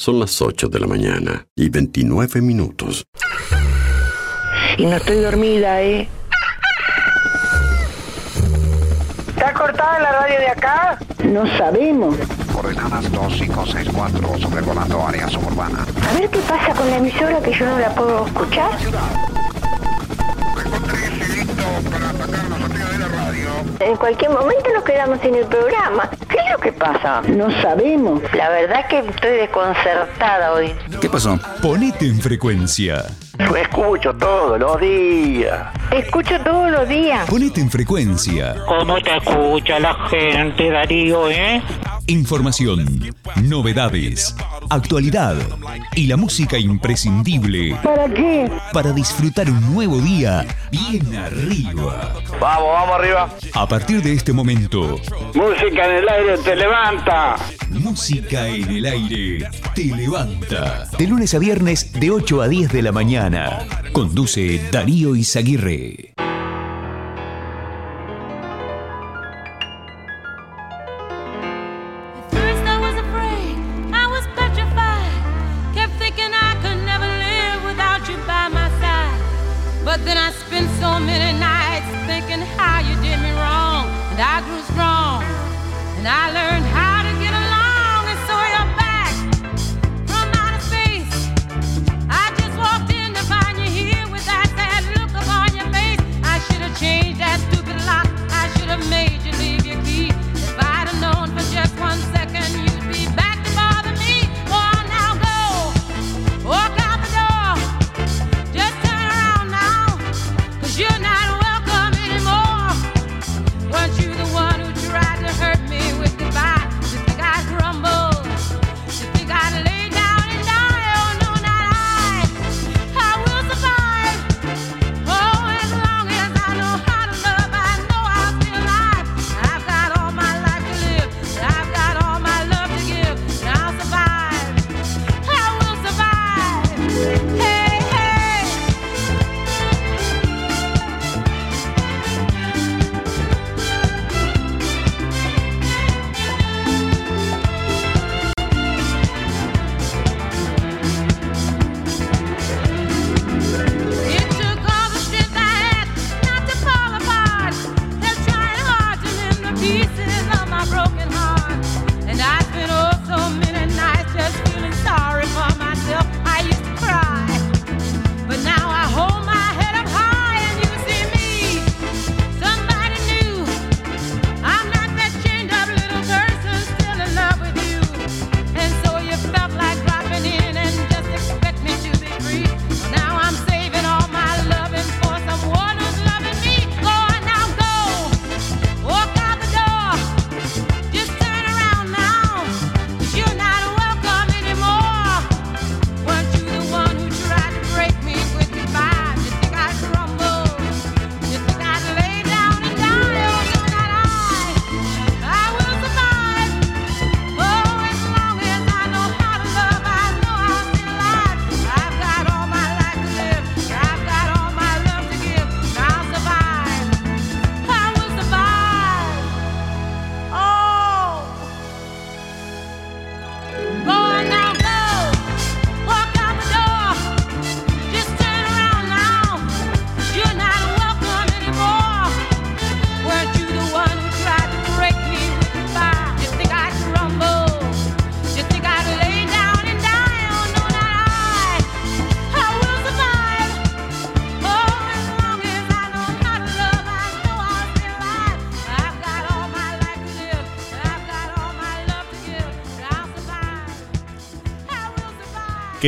[0.00, 3.04] Son las 8 de la mañana y 29 minutos.
[4.76, 6.08] Y no estoy dormida, ¿eh?
[9.30, 11.00] ¿Está cortada la radio de acá?
[11.24, 12.14] No sabemos.
[12.52, 15.84] Coordenadas 2564 sobrevolando área suburbana.
[16.08, 18.78] A ver qué pasa con la emisora que yo no la puedo escuchar.
[23.80, 26.10] En cualquier momento nos quedamos sin el programa.
[26.28, 27.22] ¿Qué es lo que pasa?
[27.22, 28.22] No sabemos.
[28.34, 30.74] La verdad es que estoy desconcertada hoy.
[31.00, 31.38] ¿Qué pasó?
[31.62, 33.04] Ponete en frecuencia.
[33.38, 35.72] Lo escucho todos los días.
[35.92, 37.28] Escucho todos los días.
[37.30, 38.56] Ponete en frecuencia.
[38.66, 41.62] ¿Cómo te escucha la gente, Darío, eh?
[42.08, 44.34] Información, novedades,
[44.70, 45.36] actualidad
[45.94, 47.76] y la música imprescindible.
[47.82, 48.50] ¿Para qué?
[48.72, 52.14] Para disfrutar un nuevo día bien arriba.
[52.40, 53.36] Vamos, vamos arriba.
[53.52, 54.98] A partir de este momento.
[55.34, 57.36] Música en el aire te levanta.
[57.72, 60.88] Música en el aire te levanta.
[60.96, 63.66] De lunes a viernes de 8 a 10 de la mañana.
[63.92, 66.14] Conduce Darío Izaguirre.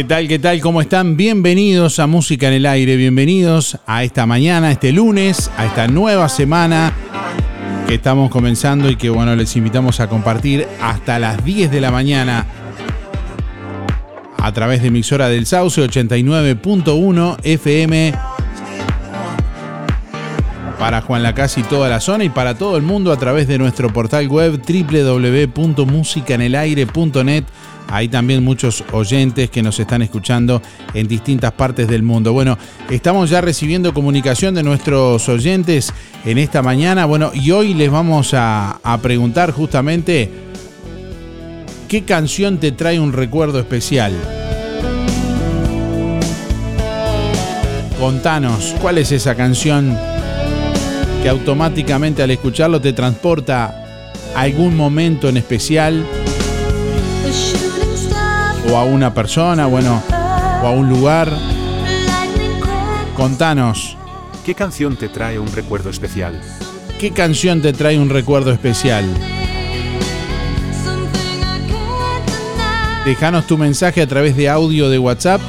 [0.00, 0.28] ¿Qué tal?
[0.28, 0.62] ¿Qué tal?
[0.62, 1.18] ¿Cómo están?
[1.18, 5.88] Bienvenidos a Música en el Aire, bienvenidos a esta mañana, a este lunes, a esta
[5.88, 6.94] nueva semana
[7.86, 11.90] que estamos comenzando y que bueno, les invitamos a compartir hasta las 10 de la
[11.90, 12.46] mañana
[14.38, 18.14] a través de emisora del Sauce 89.1 FM
[20.78, 23.58] para Juan Lacasa y toda la zona y para todo el mundo a través de
[23.58, 27.44] nuestro portal web www.musicanelaire.net
[27.90, 30.62] hay también muchos oyentes que nos están escuchando
[30.94, 32.32] en distintas partes del mundo.
[32.32, 32.56] Bueno,
[32.88, 35.92] estamos ya recibiendo comunicación de nuestros oyentes
[36.24, 37.04] en esta mañana.
[37.06, 40.30] Bueno, y hoy les vamos a, a preguntar justamente
[41.88, 44.12] qué canción te trae un recuerdo especial.
[47.98, 49.98] Contanos, ¿cuál es esa canción
[51.24, 53.84] que automáticamente al escucharlo te transporta
[54.34, 56.06] a algún momento en especial?
[58.70, 60.02] O a una persona, bueno,
[60.62, 61.30] o a un lugar.
[63.16, 63.96] Contanos,
[64.44, 66.40] ¿Qué canción te trae un recuerdo especial?
[66.98, 69.04] ¿qué canción te trae un recuerdo especial?
[73.04, 75.40] Déjanos tu mensaje a través de audio de WhatsApp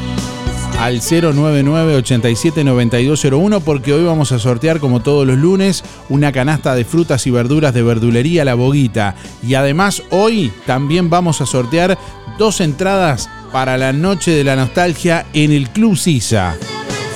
[0.81, 7.27] al 099-879201 porque hoy vamos a sortear como todos los lunes una canasta de frutas
[7.27, 9.13] y verduras de verdulería La Boguita.
[9.43, 11.99] Y además hoy también vamos a sortear
[12.39, 16.57] dos entradas para la Noche de la Nostalgia en el Club Sisa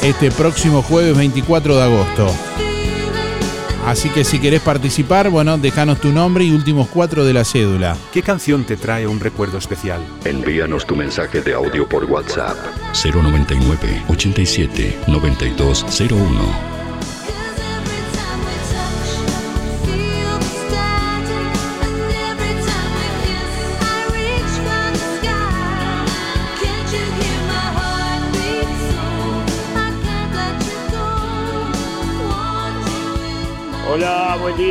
[0.03, 2.31] este próximo jueves 24 de agosto.
[3.85, 7.95] Así que si querés participar, bueno, déjanos tu nombre y últimos cuatro de la cédula.
[8.11, 10.01] ¿Qué canción te trae un recuerdo especial?
[10.25, 12.57] Envíanos tu mensaje de audio por WhatsApp.
[13.03, 16.74] 099 87 9201.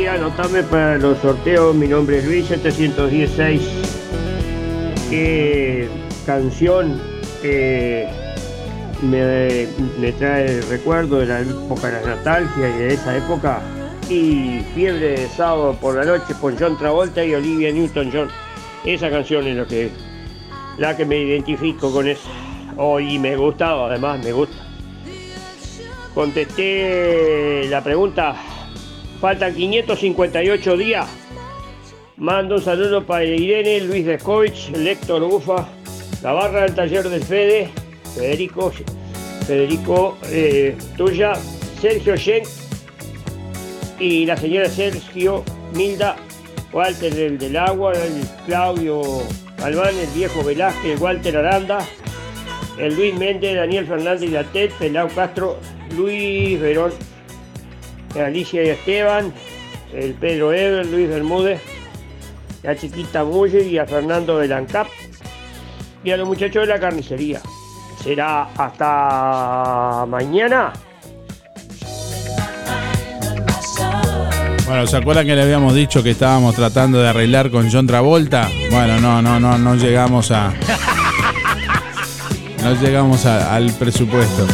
[0.05, 1.73] Día, anotame para los sorteos.
[1.73, 3.59] Mi nombre es Luis 716.
[5.09, 5.89] ¿Qué
[6.27, 7.01] canción
[7.41, 8.07] eh,
[9.01, 13.61] me, trae el recuerdo de la época de la nostalgia y de esa época?
[14.07, 18.27] Y Fiebre de sábado por la noche con John Travolta y Olivia Newton-John.
[18.85, 19.89] Esa canción es lo que,
[20.77, 22.29] la que me identifico con esa.
[22.77, 24.55] Hoy me gustaba, además me gusta.
[26.13, 28.35] Contesté la pregunta
[29.19, 31.07] Faltan 558 días.
[32.17, 35.67] Mando un saludo para Irene, Luis Descovich, Héctor Bufa,
[36.21, 37.69] la barra del taller del Fede,
[38.15, 38.71] Federico,
[39.45, 41.33] Federico eh, Tuya,
[41.81, 42.43] Sergio Shen
[43.99, 46.15] y la señora Sergio Milda,
[46.71, 49.01] Walter del, del Agua, el Claudio
[49.61, 51.79] Albán, el viejo Velázquez, Walter Aranda,
[52.77, 55.57] el Luis Méndez, Daniel Fernández Latet, Pelao Castro,
[55.95, 56.91] Luis Verón
[58.21, 59.33] Alicia y Esteban,
[59.93, 61.61] el Pedro Ever, Luis Bermúdez,
[62.63, 64.87] la chiquita Mulle y a Fernando Belancap
[66.03, 67.41] y a los muchachos de la carnicería.
[68.03, 70.73] Será hasta mañana.
[74.67, 78.49] Bueno, ¿se acuerdan que le habíamos dicho que estábamos tratando de arreglar con John Travolta?
[78.71, 80.53] Bueno, no, no, no, no llegamos a.
[82.63, 84.47] No llegamos al presupuesto.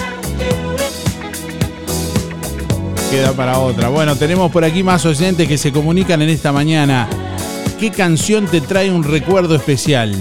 [3.12, 3.90] Queda para otra.
[3.90, 7.10] Bueno, tenemos por aquí más oyentes que se comunican en esta mañana.
[7.78, 10.16] ¿Qué canción te trae un recuerdo especial?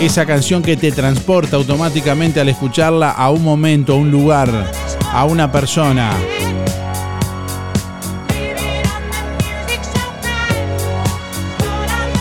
[0.00, 4.72] Esa canción que te transporta automáticamente al escucharla a un momento, a un lugar,
[5.12, 6.10] a una persona.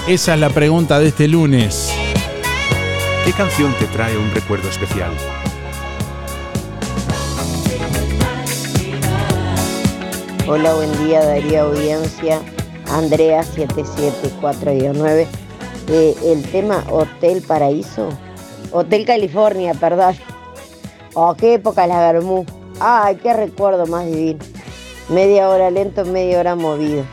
[0.08, 1.92] Esa es la pregunta de este lunes.
[3.26, 5.14] ¿Qué canción te trae un recuerdo especial?
[10.46, 12.42] Hola, buen día Darío Audiencia,
[12.92, 15.26] Andrea 77419.
[15.88, 18.10] Eh, el tema Hotel Paraíso,
[18.74, 20.16] Hotel California, perdón.
[21.14, 22.46] Oh, qué época la Bermú.
[22.82, 24.44] Ay, qué recuerdo más divino.
[25.08, 27.06] Media hora lento, media hora movido.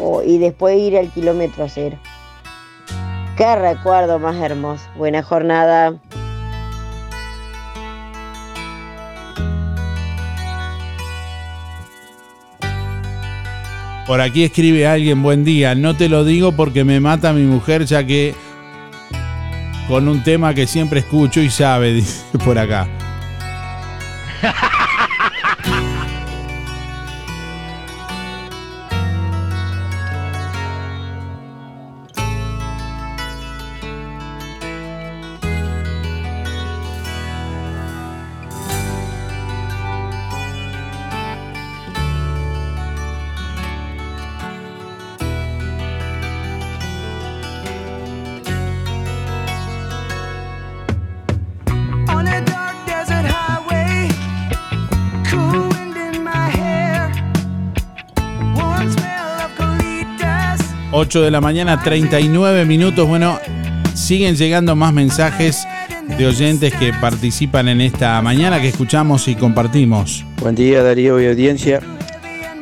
[0.00, 1.98] Oh, y después ir al kilómetro cero.
[3.36, 4.84] Qué recuerdo más hermoso.
[4.96, 6.00] Buena jornada.
[14.08, 17.84] Por aquí escribe alguien, buen día, no te lo digo porque me mata mi mujer
[17.84, 18.34] ya que
[19.86, 22.88] con un tema que siempre escucho y sabe, dice por acá.
[60.98, 63.06] 8 de la mañana, 39 minutos.
[63.06, 63.38] Bueno,
[63.94, 65.64] siguen llegando más mensajes
[66.18, 70.24] de oyentes que participan en esta mañana que escuchamos y compartimos.
[70.40, 71.80] Buen día Darío y audiencia.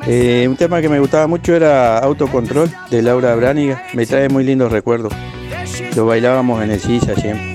[0.07, 3.83] Eh, un tema que me gustaba mucho era Autocontrol de Laura Brániga.
[3.95, 5.15] Me trae muy lindos recuerdos.
[5.97, 7.55] lo bailábamos en el Sisa siempre.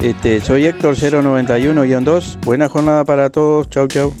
[0.00, 2.40] Este, soy Héctor 091-2.
[2.40, 3.68] Buena jornada para todos.
[3.68, 4.14] Chau, chau.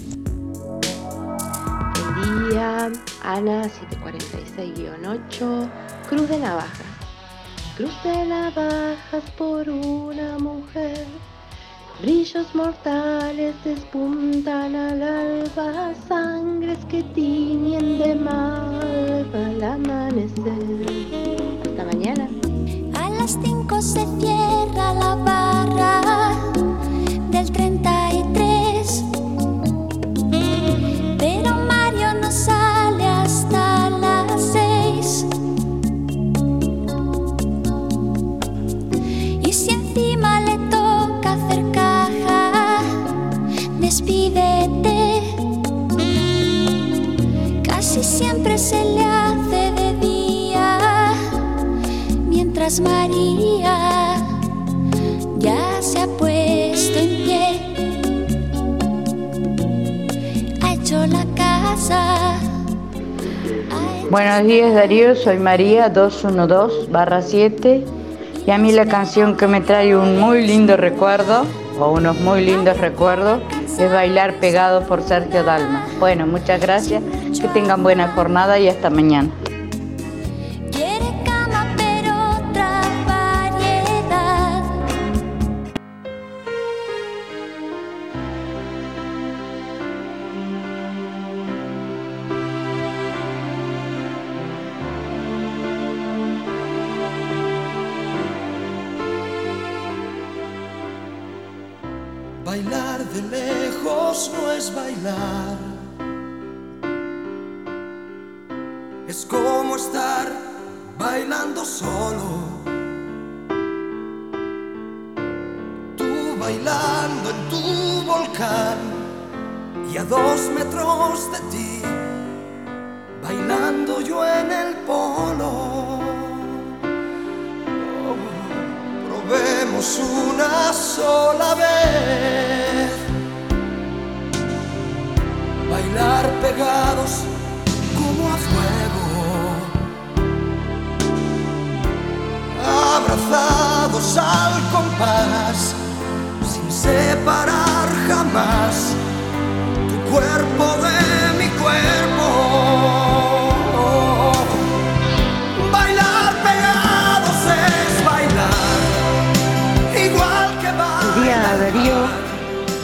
[3.44, 5.68] Día, Ana 746-8,
[6.08, 6.86] Cruz de Navajas.
[7.76, 11.06] Cruz de navajas por una mujer.
[12.02, 20.86] Brillos mortales despuntan al alba, sangres que tiñen de malva al amanecer.
[21.64, 22.28] Hasta mañana.
[22.94, 26.34] A las 5 se cierra la barra
[27.30, 27.99] del 33.
[52.78, 54.14] María
[55.38, 57.00] ya se ha puesto
[60.70, 62.38] hecho la casa.
[64.08, 67.84] Buenos días Darío, soy María 212 barra 7
[68.46, 71.46] y a mí la canción que me trae un muy lindo recuerdo
[71.80, 73.42] o unos muy lindos recuerdos
[73.80, 75.86] es Bailar Pegado por Sergio Dalma.
[75.98, 77.02] Bueno, muchas gracias,
[77.40, 79.30] que tengan buena jornada y hasta mañana.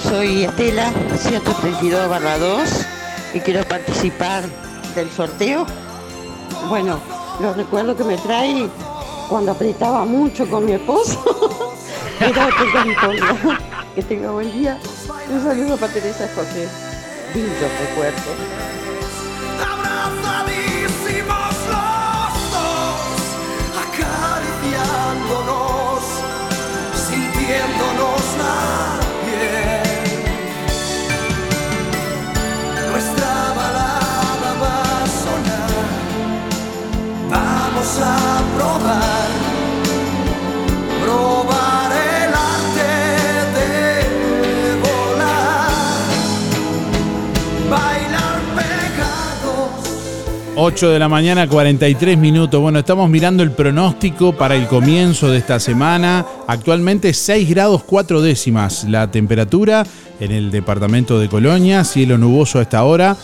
[0.09, 2.61] Soy Estela 132 barra 2
[3.35, 4.45] y quiero participar
[4.95, 5.67] del sorteo.
[6.69, 7.01] Bueno,
[7.41, 8.69] los recuerdos que me trae
[9.29, 11.23] cuando apretaba mucho con mi esposo.
[13.95, 14.79] Que tenga buen día.
[15.31, 16.69] Un saludo para Teresa José.
[17.35, 18.86] Lindos recuerdos.
[50.59, 52.59] 8 de la mañana, 43 minutos.
[52.63, 56.25] Bueno, estamos mirando el pronóstico para el comienzo de esta semana.
[56.47, 59.87] Actualmente 6 grados 4 décimas la temperatura
[60.19, 61.85] en el departamento de Colonia.
[61.85, 63.19] Cielo nuboso a esta hora.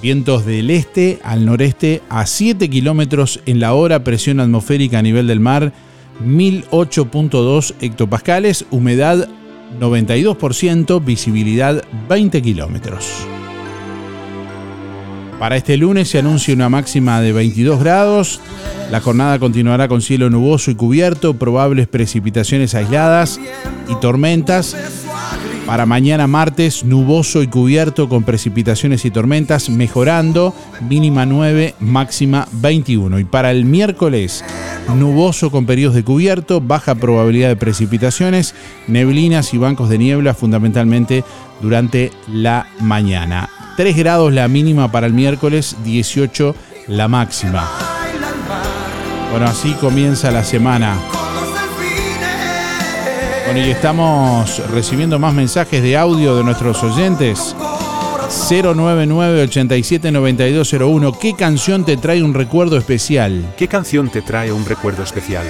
[0.00, 4.04] Vientos del este al noreste a 7 kilómetros en la hora.
[4.04, 5.72] Presión atmosférica a nivel del mar
[6.24, 8.64] 1008.2 hectopascales.
[8.70, 9.28] Humedad
[9.80, 11.04] 92%.
[11.04, 13.26] Visibilidad 20 kilómetros.
[15.38, 18.40] Para este lunes se anuncia una máxima de 22 grados.
[18.90, 23.38] La jornada continuará con cielo nuboso y cubierto, probables precipitaciones aisladas
[23.88, 24.74] y tormentas.
[25.66, 30.54] Para mañana martes, nuboso y cubierto con precipitaciones y tormentas, mejorando,
[30.88, 33.18] mínima 9, máxima 21.
[33.18, 34.44] Y para el miércoles,
[34.94, 38.54] nuboso con periodos de cubierto, baja probabilidad de precipitaciones,
[38.86, 41.24] neblinas y bancos de niebla fundamentalmente
[41.60, 43.50] durante la mañana.
[43.76, 46.54] 3 grados la mínima para el miércoles, 18
[46.88, 47.68] la máxima.
[49.30, 50.96] Bueno, así comienza la semana.
[53.44, 57.54] Bueno, y estamos recibiendo más mensajes de audio de nuestros oyentes.
[58.28, 61.18] 099-879201.
[61.18, 63.54] ¿Qué canción te trae un recuerdo especial?
[63.56, 65.44] ¿Qué canción te trae un recuerdo especial?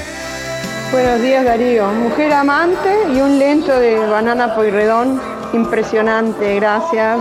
[0.92, 1.90] Buenos días Darío.
[1.92, 5.21] Mujer amante y un lento de banana Pueyrredón.
[5.52, 7.21] Impresionante, gracias.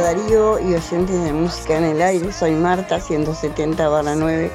[0.00, 4.50] Darío y oyentes de música en el aire, soy Marta, 170 barra 9.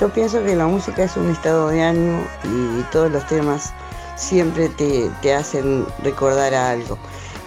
[0.00, 3.72] Yo pienso que la música es un estado de ánimo y todos los temas
[4.16, 6.98] siempre te, te hacen recordar a algo.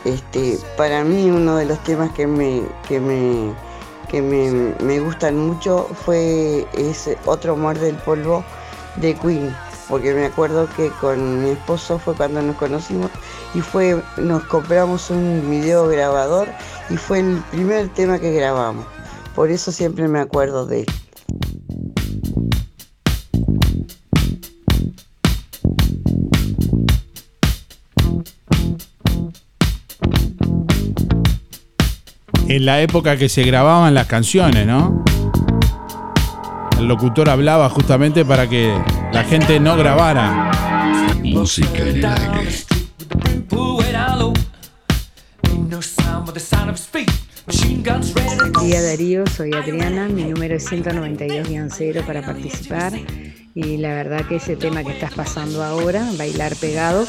[0.04, 3.54] Este, para mí uno de los temas que me, que me,
[4.10, 8.44] que me, me gustan mucho fue ese Otro Muerde el Polvo
[8.98, 9.56] de Queen,
[9.90, 13.12] porque me acuerdo que con mi esposo fue cuando nos conocimos
[13.54, 16.48] y fue, nos compramos un video grabador
[16.90, 18.86] y fue el primer tema que grabamos.
[19.36, 20.86] Por eso siempre me acuerdo de él.
[32.48, 35.04] En la época que se grababan las canciones, ¿no?
[36.78, 38.74] El locutor hablaba justamente para que
[39.16, 40.52] la gente no grabara.
[41.24, 42.50] Música en el aire.
[48.14, 52.92] Buen día Darío, soy Adriana, mi número es 192-0 para participar
[53.54, 57.06] y la verdad que ese tema que estás pasando ahora, bailar pegado,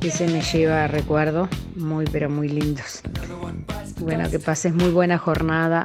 [0.00, 3.00] ese me lleva a recuerdos muy pero muy lindos.
[3.98, 5.84] Bueno, que pases muy buena jornada.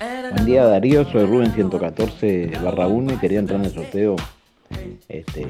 [0.00, 4.16] Buen día Darío, soy Rubén 114 barra 1 y quería entrar en el sorteo.
[5.08, 5.46] Este,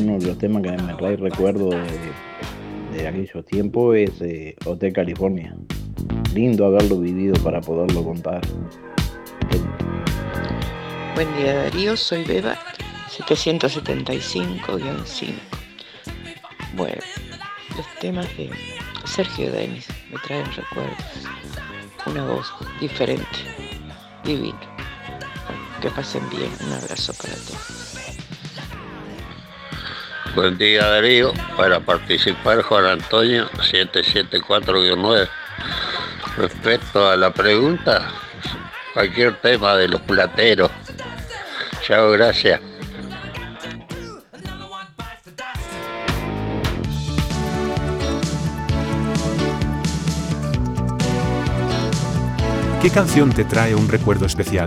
[0.00, 5.56] uno de los temas que me trae recuerdo de, aquellos tiempos es eh, Hotel California.
[6.34, 8.42] Lindo haberlo vivido para poderlo contar.
[11.14, 12.56] Buen día Darío, soy Beba,
[13.10, 15.32] 775-5.
[16.76, 17.02] Bueno,
[17.76, 18.50] los temas de
[19.04, 20.96] Sergio Denis me traen recuerdos.
[22.06, 23.26] Una voz diferente,
[24.24, 24.58] divino.
[25.80, 27.82] Que pasen bien, un abrazo para todos.
[30.34, 35.28] Buen día Darío, para participar Juan Antonio 774-9.
[36.38, 38.08] Respecto a la pregunta,
[38.94, 40.70] cualquier tema de los plateros.
[41.82, 42.71] Chao, gracias.
[52.82, 54.66] ¿Qué canción te trae un recuerdo especial?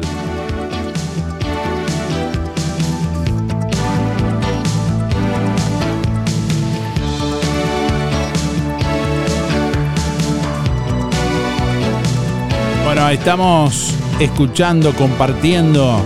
[12.86, 16.00] Bueno, estamos escuchando, compartiendo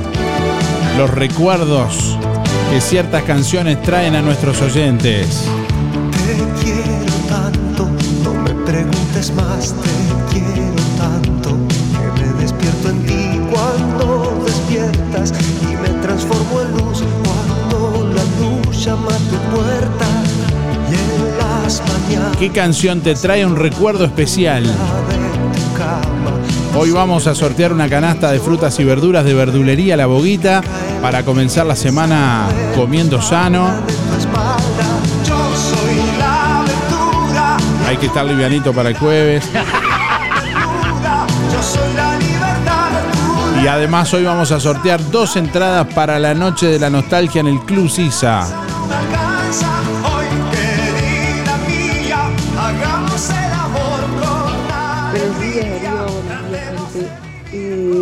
[0.97, 2.17] los recuerdos
[2.71, 5.45] que ciertas canciones traen a nuestros oyentes.
[6.11, 7.87] Te quiero tanto,
[8.23, 10.08] no me preguntes más, te
[22.39, 24.63] ¿Qué canción te trae un recuerdo especial?
[26.73, 30.61] Hoy vamos a sortear una canasta de frutas y verduras de verdulería La Boguita
[31.01, 32.47] para comenzar la semana
[32.77, 33.69] comiendo sano.
[37.85, 39.43] Hay que estar livianito para el jueves.
[43.61, 47.47] Y además hoy vamos a sortear dos entradas para la noche de la nostalgia en
[47.47, 48.68] el Club Sisa.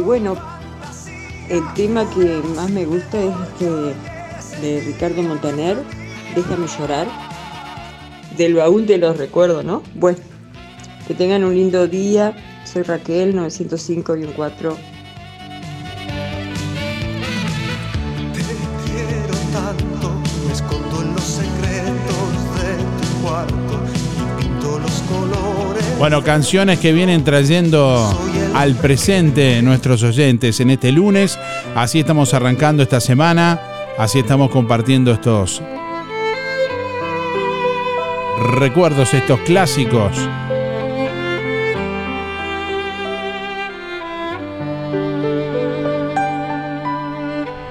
[0.07, 0.37] Bueno,
[1.49, 3.65] el tema que más me gusta es este
[4.61, 5.75] de Ricardo Montaner,
[6.33, 7.07] Déjame llorar.
[8.37, 9.83] Del baúl de los recuerdos, ¿no?
[9.95, 10.19] Bueno,
[11.07, 12.37] que tengan un lindo día.
[12.63, 14.75] Soy Raquel, 905-4.
[25.99, 28.07] Bueno, canciones que vienen trayendo
[28.53, 31.39] al presente nuestros oyentes en este lunes.
[31.75, 33.59] Así estamos arrancando esta semana.
[33.97, 35.59] Así estamos compartiendo estos
[38.51, 40.11] recuerdos, estos clásicos.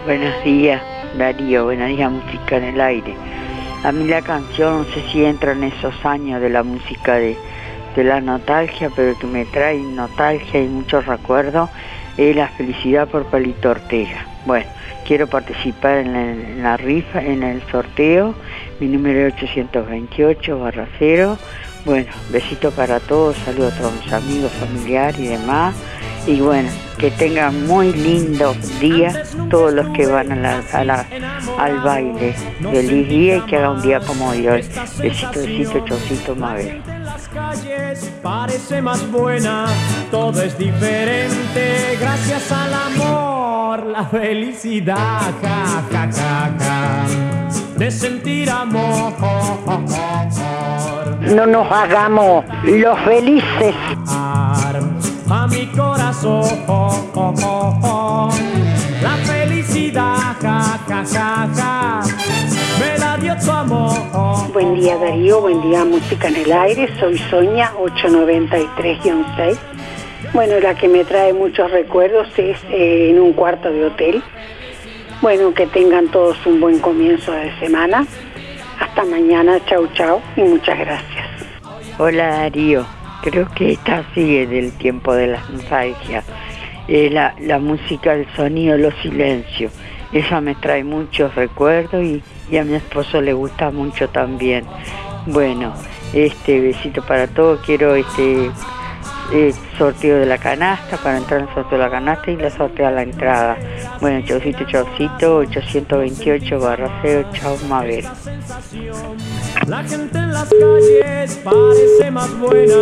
[0.05, 0.83] Buenos días,
[1.17, 1.67] Darío.
[1.67, 3.15] Buenos días, música en el aire.
[3.85, 7.37] A mí la canción, no sé si entra en esos años de la música de,
[7.97, 11.71] de la nostalgia, pero que me trae nostalgia y muchos recuerdos,
[12.17, 14.27] es La felicidad por Palito Ortega.
[14.45, 14.67] Bueno,
[15.07, 18.35] quiero participar en la, rifa, en el sorteo,
[18.79, 21.39] mi número es 828 barra 0.
[21.85, 25.75] Bueno, besito para todos, saludos a todos mis amigos, familiares y demás.
[26.27, 31.07] Y bueno, que tengan muy lindo día todos los que van a la- a la-
[31.59, 32.35] al baile.
[32.61, 34.43] Feliz día y que haga un día como hoy.
[34.99, 36.83] Besito, besito, chocito, Mabel.
[37.33, 39.67] calles parece más buena,
[40.11, 44.97] todo es diferente gracias al amor, la felicidad,
[45.43, 47.07] ja, ja, ja, ja,
[47.77, 49.13] de sentir amor.
[51.35, 53.75] No nos hagamos los felices.
[55.29, 56.45] A mi corazón,
[59.03, 62.03] la felicidad, ja, ja, ja, ja,
[62.79, 64.53] me la dio tu amor.
[64.53, 69.57] Buen día Darío, buen día Música en el Aire, soy Soña 893-6.
[70.33, 74.23] Bueno, la que me trae muchos recuerdos es eh, en un cuarto de hotel.
[75.23, 78.07] Bueno, que tengan todos un buen comienzo de semana.
[78.79, 81.27] Hasta mañana, chau chau y muchas gracias.
[81.99, 82.87] Hola Darío,
[83.27, 86.23] creo que esta sigue del tiempo de la nostalgia.
[86.87, 89.73] Eh, la, la música, el sonido, los silencios.
[90.13, 94.65] Esa me trae muchos recuerdos y, y a mi esposo le gusta mucho también.
[95.27, 95.75] Bueno,
[96.13, 97.61] este besito para todos.
[97.67, 98.49] Quiero este
[99.33, 102.51] eh, sorteo de la canasta para entrar en el sorteo de la canasta y la
[102.51, 103.57] sortea a la entrada.
[104.01, 108.05] Bueno, chaucito, chaucito, 828 barra 0, chau Mabel.
[109.67, 112.75] La gente en las calles parece más buena,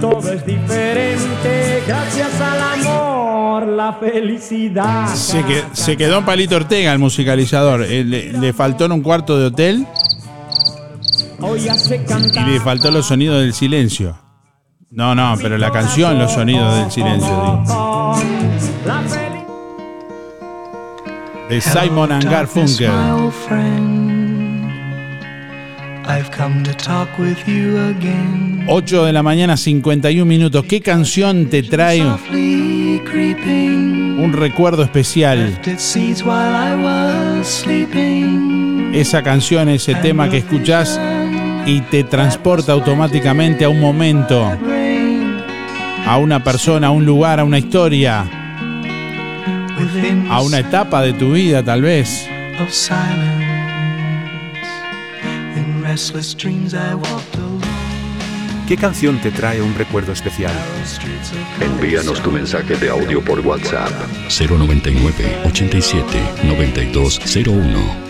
[0.00, 5.06] todo es diferente gracias al amor, la felicidad.
[5.14, 7.82] Se, que- se quedó en Palito Ortega el musicalizador.
[7.84, 9.86] Eh, le, le faltó en un cuarto de hotel
[12.36, 14.16] y le faltó los sonidos del silencio.
[14.96, 17.62] No, no, pero la canción, los sonidos del silencio.
[18.16, 19.02] felicidad.
[21.50, 22.90] De Simon and Garfunkel.
[26.08, 28.64] I've come to talk with you again.
[28.68, 30.64] 8 de la mañana, 51 minutos.
[30.64, 32.18] ¿Qué canción te trae un
[34.32, 35.60] recuerdo especial?
[38.94, 40.98] Esa canción, ese tema que escuchás
[41.66, 44.56] y te transporta automáticamente a un momento,
[46.06, 48.24] a una persona, a un lugar, a una historia,
[50.30, 52.28] a una etapa de tu vida tal vez.
[58.68, 60.52] ¿Qué canción te trae un recuerdo especial?
[61.60, 63.90] Envíanos tu mensaje de audio por WhatsApp
[64.28, 65.10] 099
[65.44, 66.04] 87
[66.44, 68.06] 9201.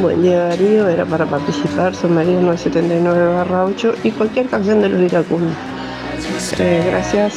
[0.00, 4.88] Buen día Darío, era para participar, soy María 979 barra 8 y cualquier canción de
[4.88, 5.69] los iracundos.
[6.40, 7.34] Eh, gracias.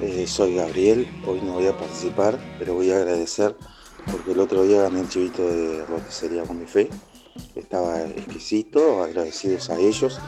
[0.00, 3.56] Eh, soy Gabriel, hoy no voy a participar, pero voy a agradecer
[4.10, 6.88] porque el otro día gané el chivito de roticería con mi fe.
[7.54, 10.18] Estaba exquisito, agradecidos a ellos,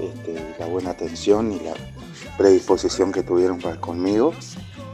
[0.00, 1.74] este, la buena atención y la
[2.36, 4.32] predisposición que tuvieron para conmigo.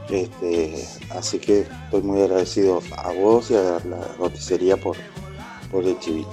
[0.09, 4.97] Este, así que estoy muy agradecido a vos y a la roticería por,
[5.71, 6.31] por el chivito.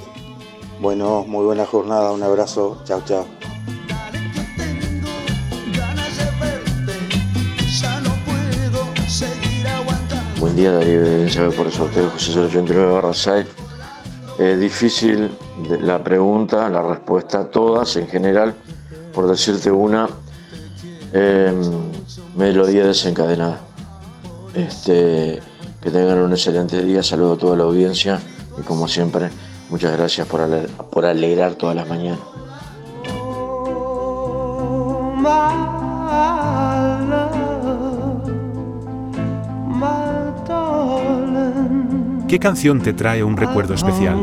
[0.80, 3.26] Bueno, muy buena jornada, un abrazo, chao, chao.
[10.40, 13.46] Buen día Darío, evidencia por el sorteo José 089 barra 6.
[14.40, 15.30] Difícil
[15.82, 18.54] la pregunta, la respuesta, todas en general,
[19.12, 20.08] por decirte una,
[21.12, 21.52] eh,
[22.36, 23.60] melodía desencadenada.
[24.54, 25.42] Este,
[25.82, 28.18] que tengan un excelente día, saludo a toda la audiencia
[28.58, 29.28] y como siempre,
[29.68, 30.40] muchas gracias por,
[30.90, 32.20] por alegrar todas las mañanas.
[42.30, 44.16] ¿Qué canción te trae un recuerdo especial?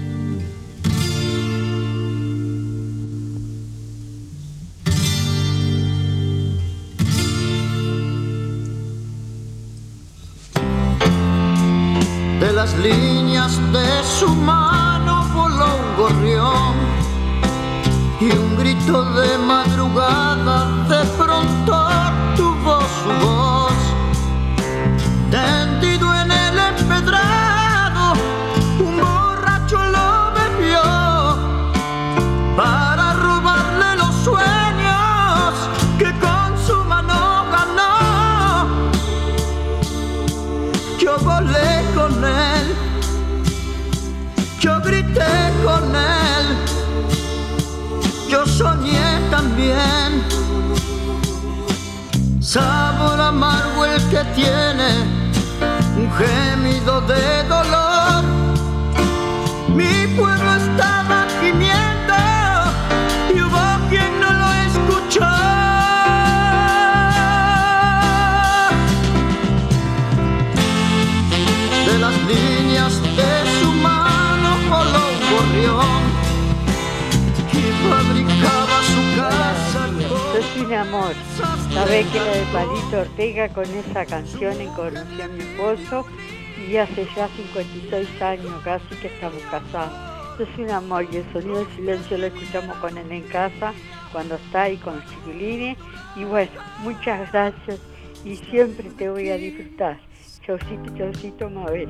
[18.88, 21.88] De madrugada de pronto
[22.36, 23.72] tuvo su voz.
[25.30, 28.14] Tendido en el empedrado,
[28.80, 30.82] un borracho lo bebió
[32.56, 35.52] para robarle los sueños
[35.98, 38.68] que con su mano ganó.
[40.98, 42.74] Yo volé con él,
[44.58, 46.17] yo grité con él,
[52.48, 54.88] Sabor amargo el que tiene
[55.98, 57.87] un gemido de dolor.
[80.68, 81.14] Un amor.
[81.72, 86.04] Sabés que la de Palito Ortega con esa canción en conocí a mi esposo
[86.68, 89.94] y hace ya 56 años casi que estamos casados.
[90.38, 93.72] Es un amor y el sonido del silencio lo escuchamos con él en casa
[94.12, 95.74] cuando está ahí con los.
[96.16, 97.80] Y bueno, muchas gracias
[98.22, 99.98] y siempre te voy a disfrutar.
[100.44, 101.88] Chaucito, chaucito, Mabel.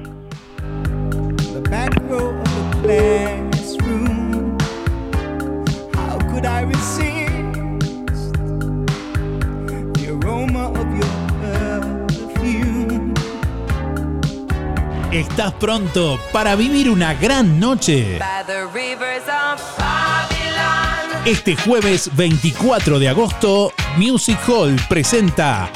[15.11, 18.19] ¿Estás pronto para vivir una gran noche?
[21.25, 25.71] Este jueves 24 de agosto, Music Hall presenta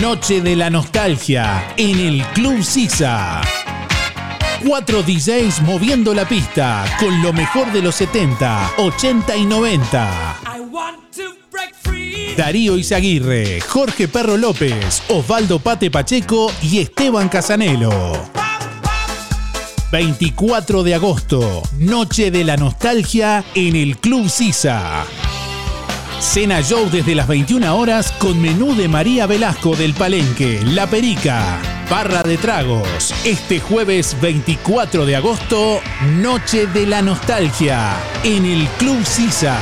[0.00, 3.40] Noche de la Nostalgia en el Club Sisa.
[4.66, 10.36] Cuatro DJs moviendo la pista con lo mejor de los 70, 80 y 90.
[12.40, 17.90] Darío Izaguirre, Jorge Perro López, Osvaldo Pate Pacheco y Esteban Casanelo.
[19.92, 25.04] 24 de agosto, Noche de la Nostalgia en el Club Sisa.
[26.18, 31.60] Cena Show desde las 21 horas con menú de María Velasco del Palenque, La Perica,
[31.90, 33.12] barra de tragos.
[33.22, 35.82] Este jueves 24 de agosto,
[36.16, 39.60] Noche de la Nostalgia en el Club Sisa.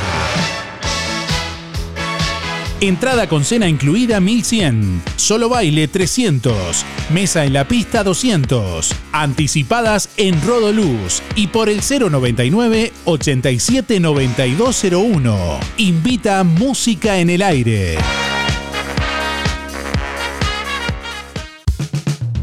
[2.81, 5.01] Entrada con cena incluida 1100.
[5.17, 6.85] Solo baile 300.
[7.09, 8.95] Mesa en la pista 200.
[9.11, 15.59] Anticipadas en Rodoluz y por el 099 87 9201.
[15.75, 17.97] Invita Música en el Aire.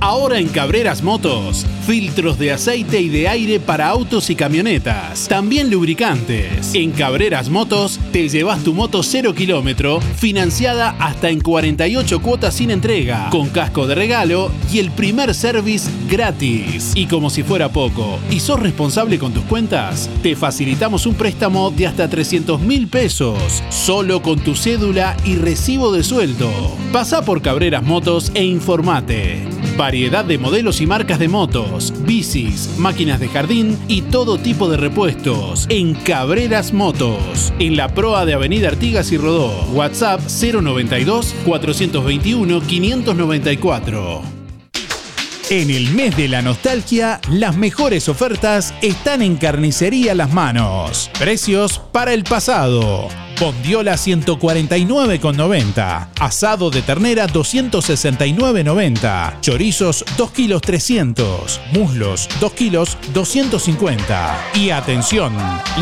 [0.00, 5.70] Ahora en Cabreras Motos, filtros de aceite y de aire para autos y camionetas, también
[5.70, 6.74] lubricantes.
[6.74, 12.70] En Cabreras Motos te llevas tu moto 0 kilómetro, financiada hasta en 48 cuotas sin
[12.70, 16.92] entrega, con casco de regalo y el primer service gratis.
[16.94, 21.70] Y como si fuera poco, y sos responsable con tus cuentas, te facilitamos un préstamo
[21.70, 26.50] de hasta 300 mil pesos, solo con tu cédula y recibo de sueldo.
[26.92, 29.65] Pasa por Cabreras Motos e informate.
[29.76, 34.78] Variedad de modelos y marcas de motos, bicis, máquinas de jardín y todo tipo de
[34.78, 39.52] repuestos en Cabreras Motos, en la proa de Avenida Artigas y Rodó.
[39.72, 44.22] WhatsApp 092 421 594.
[45.50, 51.10] En el mes de la nostalgia, las mejores ofertas están en Carnicería Las Manos.
[51.18, 53.08] Precios para el pasado.
[53.40, 56.08] Bondiola 149,90.
[56.18, 59.40] Asado de ternera 269,90.
[59.40, 61.60] Chorizos 2 kilos 300.
[61.72, 64.50] Muslos 2 kilos 250.
[64.54, 65.36] Y atención,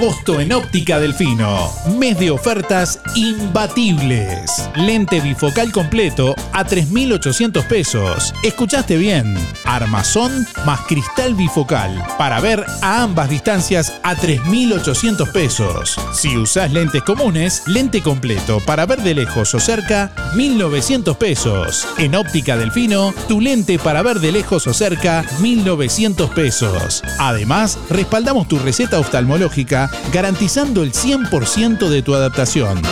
[0.00, 1.70] Agosto en Óptica Delfino.
[1.98, 4.70] Mes de ofertas imbatibles.
[4.74, 8.32] Lente bifocal completo a 3.800 pesos.
[8.42, 9.36] Escuchaste bien.
[9.66, 12.02] Armazón más cristal bifocal.
[12.16, 15.96] Para ver a ambas distancias a 3.800 pesos.
[16.14, 21.86] Si usás lentes comunes, lente completo para ver de lejos o cerca, 1.900 pesos.
[21.98, 27.02] En Óptica Delfino, tu lente para ver de lejos o cerca, 1.900 pesos.
[27.18, 32.82] Además, respaldamos tu receta oftalmológica garantizando el 100% de tu adaptación.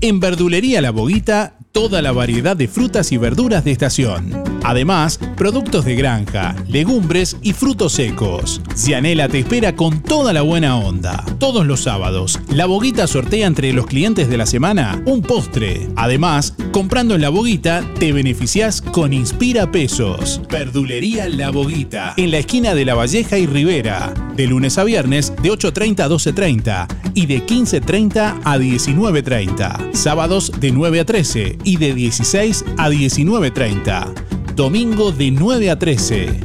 [0.00, 4.42] En Verdulería La Boguita, toda la variedad de frutas y verduras de estación.
[4.64, 8.60] Además, productos de granja, legumbres y frutos secos.
[8.74, 11.24] Cianela te espera con toda la buena onda.
[11.38, 15.88] Todos los sábados, La Boguita sortea entre los clientes de la semana un postre.
[15.96, 20.40] Además, comprando en La Boguita, te beneficias con Inspira Pesos.
[20.50, 24.12] Verdulería La Boguita, en la esquina de La Valleja y Rivera.
[24.36, 29.94] De lunes a viernes, de 8.30 a 12.30 y de 15.30 a 19.30.
[29.94, 34.54] Sábados de 9 a 13 y de 16 a 19.30.
[34.54, 36.40] Domingo de 9 a 13.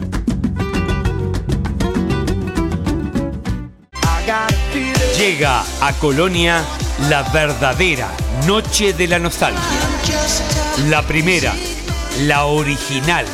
[5.17, 6.63] Llega a Colonia
[7.10, 8.10] la verdadera
[8.45, 9.62] Noche de la Nostalgia.
[10.89, 11.54] La primera,
[12.21, 13.26] la original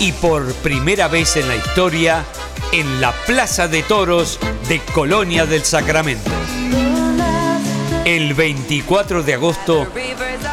[0.00, 2.24] y por primera vez en la historia
[2.72, 6.30] en la Plaza de Toros de Colonia del Sacramento.
[8.04, 9.86] El 24 de agosto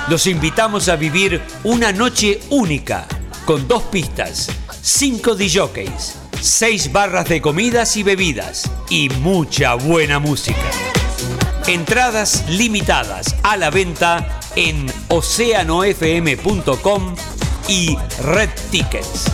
[0.10, 3.08] los invitamos a vivir una noche única
[3.46, 4.50] con dos pistas,
[4.82, 10.58] cinco DJs, seis barras de comidas y bebidas y mucha buena música.
[11.68, 17.16] Entradas limitadas a la venta en oceanofm.com
[17.70, 19.26] y Red Tickets.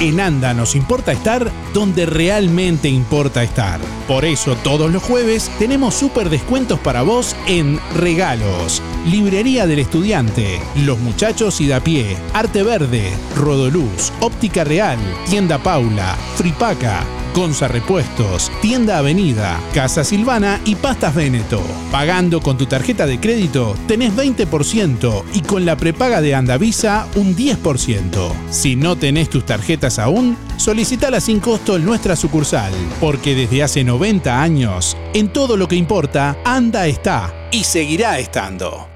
[0.00, 3.80] En ANDA nos importa estar donde realmente importa estar.
[4.06, 8.80] Por eso todos los jueves tenemos súper descuentos para vos en regalos.
[9.06, 16.16] Librería del Estudiante, Los Muchachos y da pie, Arte Verde, Rodoluz, Óptica Real, Tienda Paula,
[16.36, 17.04] Fripaca,
[17.38, 21.62] Gonza Repuestos, Tienda Avenida, Casa Silvana y Pastas Véneto.
[21.92, 27.36] Pagando con tu tarjeta de crédito tenés 20% y con la prepaga de Andavisa un
[27.36, 28.32] 10%.
[28.50, 33.84] Si no tenés tus tarjetas aún, solicitala sin costo en nuestra sucursal, porque desde hace
[33.84, 38.88] 90 años, en todo lo que importa, Anda está y seguirá estando.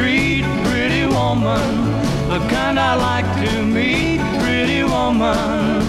[0.00, 1.92] Street, pretty woman,
[2.28, 5.82] the kind I like to meet, pretty woman.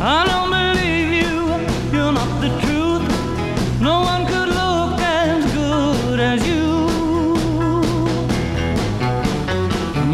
[0.00, 1.36] I don't believe you,
[1.94, 3.06] you're not the truth.
[3.80, 6.64] No one could look as good as you.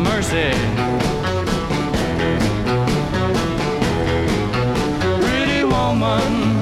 [0.09, 0.51] Mercy.
[5.25, 6.60] Pretty woman,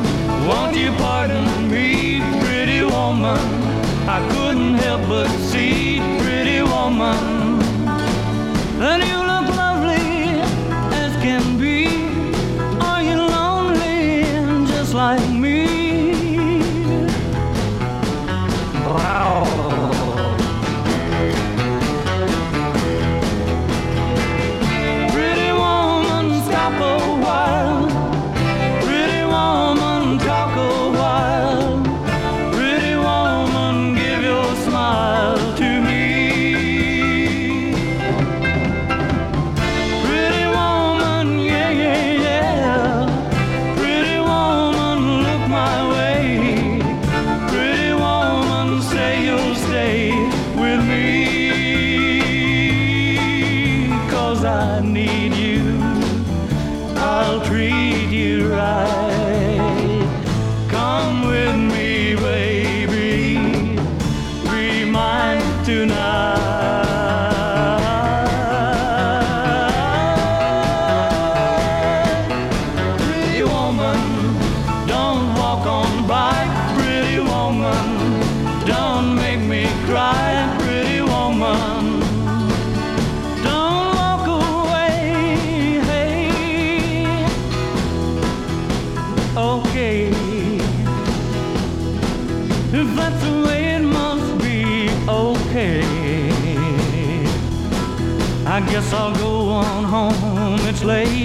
[100.89, 101.18] place.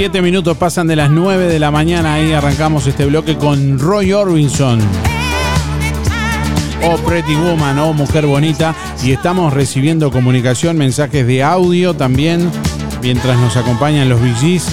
[0.00, 2.14] Siete minutos pasan de las 9 de la mañana.
[2.14, 4.80] Ahí arrancamos este bloque con Roy Orbison.
[6.82, 8.74] Oh Pretty Woman, oh Mujer Bonita.
[9.04, 12.50] Y estamos recibiendo comunicación, mensajes de audio también,
[13.02, 14.68] mientras nos acompañan los VGs.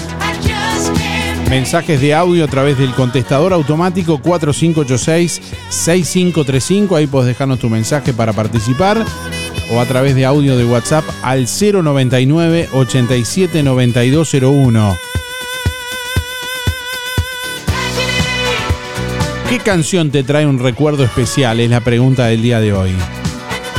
[1.50, 6.96] Mensajes de audio a través del contestador automático 4586-6535.
[6.96, 9.04] Ahí podés dejarnos tu mensaje para participar.
[9.74, 15.07] O a través de audio de WhatsApp al 099 87 9201.
[19.50, 21.62] ¿Qué canción te trae un recuerdo especial?
[21.62, 22.92] Es la pregunta del día de hoy.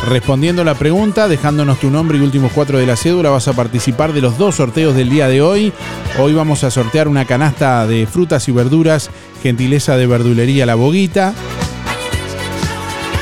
[0.08, 4.14] Respondiendo la pregunta, dejándonos tu nombre y últimos cuatro de la cédula, vas a participar
[4.14, 5.70] de los dos sorteos del día de hoy.
[6.18, 9.10] Hoy vamos a sortear una canasta de frutas y verduras,
[9.42, 11.34] gentileza de verdulería La Boguita,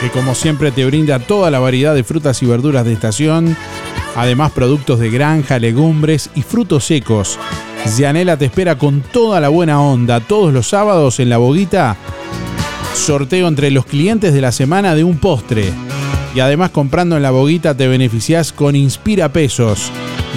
[0.00, 3.56] que como siempre te brinda toda la variedad de frutas y verduras de estación,
[4.14, 7.40] además productos de granja, legumbres y frutos secos.
[7.94, 11.96] Gianela te espera con toda la buena onda todos los sábados en La Boguita.
[12.94, 15.72] Sorteo entre los clientes de la semana de un postre.
[16.34, 19.90] Y además comprando en La Boguita te beneficiás con Inspira Pesos.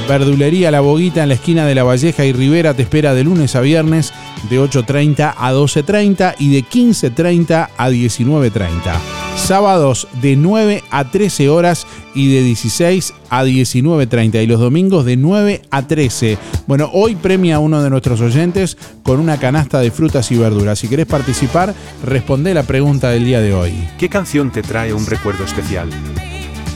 [0.08, 3.56] Verdulería La Boguita en la esquina de La Valleja y Rivera te espera de lunes
[3.56, 4.14] a viernes
[4.50, 9.19] de 8.30 a 12.30 y de 15.30 a 19.30.
[9.40, 15.18] Sábados de 9 a 13 horas y de 16 a 19.30 y los domingos de
[15.18, 16.38] 9 a 13.
[16.68, 20.78] Bueno, hoy premia a uno de nuestros oyentes con una canasta de frutas y verduras.
[20.78, 21.74] Si querés participar,
[22.06, 23.74] responde la pregunta del día de hoy.
[23.98, 25.90] ¿Qué canción te trae un recuerdo especial?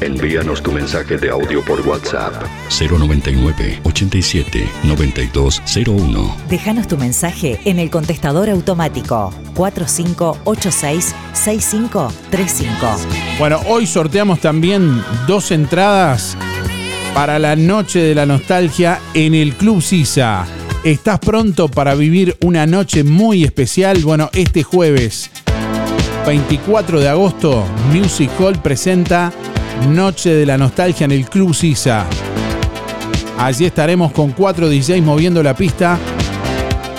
[0.04, 2.34] Envíanos tu mensaje de audio por WhatsApp
[2.78, 6.38] 099 87 9201.
[6.50, 12.10] Déjanos tu mensaje en el contestador automático 4586-6535.
[13.40, 16.36] Bueno, hoy sorteamos también dos entradas
[17.14, 20.46] para la Noche de la Nostalgia en el Club Sisa.
[20.84, 24.04] ¿Estás pronto para vivir una noche muy especial?
[24.04, 25.32] Bueno, este jueves
[26.26, 29.32] 24 de agosto, Music Hall presenta
[29.88, 32.06] Noche de la Nostalgia en el Club Sisa.
[33.38, 35.98] Allí estaremos con cuatro DJs moviendo la pista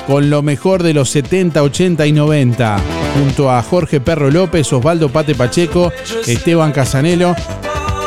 [0.07, 2.77] con lo mejor de los 70, 80 y 90,
[3.15, 5.93] junto a Jorge Perro López, Osvaldo Pate Pacheco,
[6.27, 7.35] Esteban Casanelo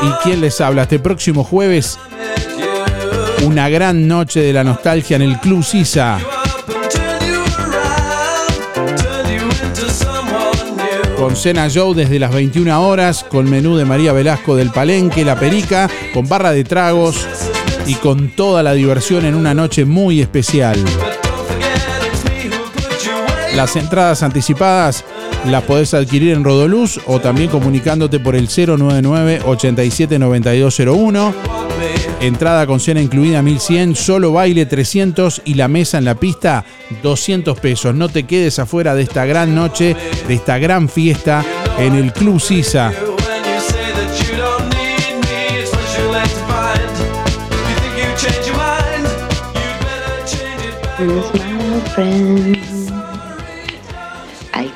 [0.04, 1.98] y quien les habla este próximo jueves.
[3.46, 6.20] Una gran noche de la nostalgia en el Club Sisa.
[11.28, 15.38] Con Cena Show desde las 21 horas, con menú de María Velasco del Palenque, La
[15.38, 17.28] Perica, con barra de tragos
[17.86, 20.82] y con toda la diversión en una noche muy especial.
[23.58, 25.04] Las entradas anticipadas
[25.48, 31.67] las podés adquirir en Rodoluz o también comunicándote por el 099 87 9201.
[32.20, 36.66] Entrada con cena incluida 1100, solo baile 300 y la mesa en la pista
[37.04, 37.94] 200 pesos.
[37.94, 39.96] No te quedes afuera de esta gran noche,
[40.28, 41.46] de esta gran fiesta
[41.78, 42.92] en el Club Sisa.
[54.54, 54.72] I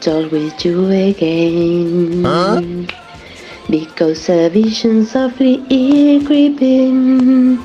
[0.00, 2.88] talk with you again.
[3.72, 7.56] Because a vision softly is creeping.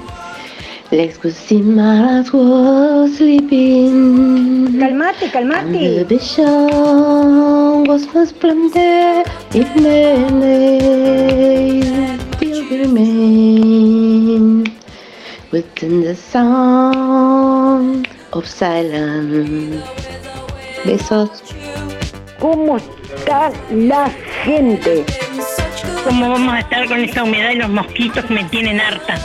[0.90, 4.80] Legs could see my eyes was sleeping.
[4.80, 5.66] Calmate, calmate.
[5.66, 11.82] And the vision was first planted in many
[12.38, 14.64] still remain
[15.52, 19.84] within the sound of silence.
[20.86, 21.44] Besos.
[22.40, 24.10] ¿Cómo está la
[24.46, 25.04] gente?
[26.08, 29.16] ¿Cómo vamos a estar con esta humedad y los mosquitos me tienen harta?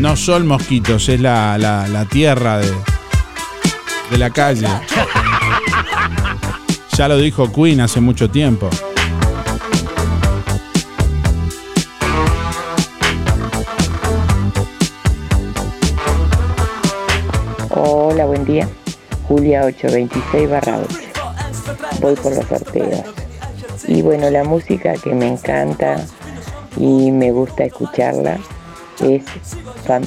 [0.00, 2.72] No son mosquitos, es la, la- la tierra de,
[4.10, 4.66] de la calle.
[6.98, 8.68] Ya lo dijo Queen hace mucho tiempo.
[18.44, 18.68] Día.
[19.28, 20.98] Julia 826 barra 8.
[22.00, 23.02] Voy por los sorteos.
[23.86, 26.04] Y bueno, la música que me encanta
[26.76, 28.38] y me gusta escucharla
[29.00, 29.24] es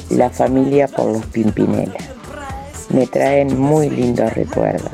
[0.09, 1.97] La familia por los Pimpinela.
[2.89, 4.91] Me traen muy lindos recuerdos.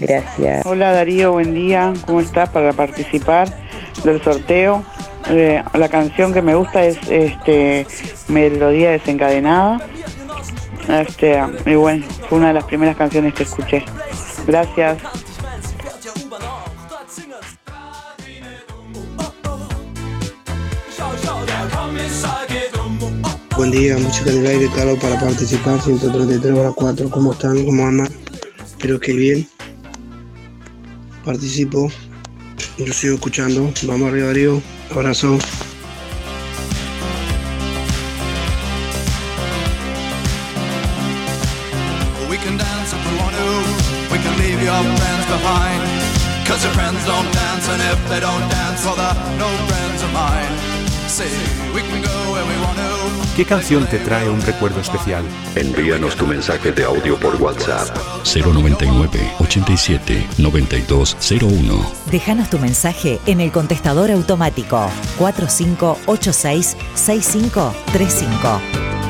[0.00, 0.66] Gracias.
[0.66, 1.92] Hola Darío, buen día.
[2.06, 3.48] ¿Cómo estás para participar
[4.04, 4.84] del sorteo?
[5.30, 7.86] Eh, la canción que me gusta es este
[8.28, 9.80] Melodía desencadenada.
[10.88, 13.84] Este, y bueno, fue una de las primeras canciones que escuché.
[14.46, 14.98] Gracias.
[23.56, 27.10] Buen día, música en el aire, Carlos, para participar, 133 horas 4.
[27.10, 27.64] ¿Cómo están?
[27.64, 28.08] ¿Cómo andan?
[28.64, 29.48] Espero que bien.
[31.24, 31.88] Participo
[32.76, 33.72] y lo sigo escuchando.
[33.84, 34.60] Vamos arriba, Darío.
[34.90, 35.38] Abrazo.
[53.36, 55.24] ¿Qué canción te trae un recuerdo especial?
[55.56, 57.88] Envíanos tu mensaje de audio por WhatsApp.
[58.26, 59.08] 099
[59.38, 61.92] 87 92 01.
[62.10, 69.01] Déjanos tu mensaje en el contestador automático 4586 6535.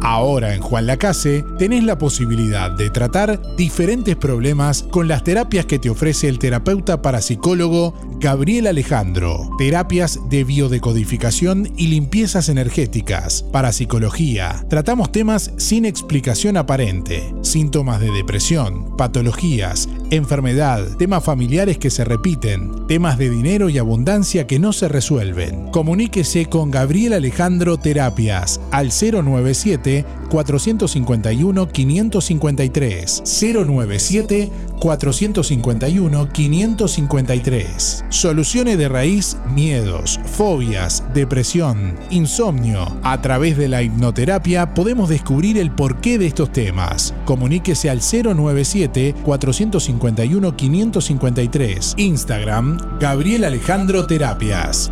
[0.01, 5.79] Ahora en Juan Lacase tenés la posibilidad de tratar diferentes problemas con las terapias que
[5.79, 9.49] te ofrece el terapeuta parapsicólogo Gabriel Alejandro.
[9.57, 14.65] Terapias de biodecodificación y limpiezas energéticas, parapsicología.
[14.69, 22.87] Tratamos temas sin explicación aparente, síntomas de depresión, patologías, enfermedad, temas familiares que se repiten,
[22.87, 25.69] temas de dinero y abundancia que no se resuelven.
[25.71, 29.86] Comuníquese con Gabriel Alejandro Terapias al 097
[30.29, 42.85] 451 553 097 451 553 Soluciones de raíz, miedos, fobias, depresión, insomnio.
[43.03, 47.13] A través de la hipnoterapia podemos descubrir el porqué de estos temas.
[47.25, 54.91] Comuníquese al 097 451 553 Instagram Gabriel Alejandro Terapias.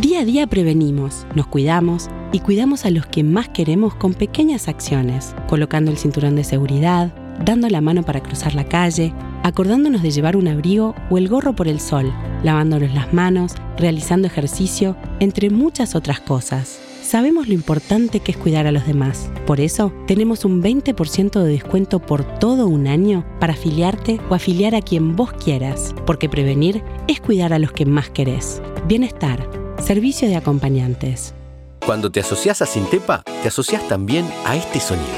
[0.00, 4.66] Día a día prevenimos, nos cuidamos y cuidamos a los que más queremos con pequeñas
[4.66, 7.12] acciones, colocando el cinturón de seguridad,
[7.44, 11.54] dando la mano para cruzar la calle, acordándonos de llevar un abrigo o el gorro
[11.54, 16.80] por el sol, lavándonos las manos, realizando ejercicio, entre muchas otras cosas.
[17.02, 19.30] Sabemos lo importante que es cuidar a los demás.
[19.46, 24.74] Por eso, tenemos un 20% de descuento por todo un año para afiliarte o afiliar
[24.74, 28.62] a quien vos quieras, porque prevenir es cuidar a los que más querés.
[28.86, 31.34] Bienestar, servicio de acompañantes.
[31.84, 35.08] Cuando te asocias a Sintepa, te asocias también a este sonido.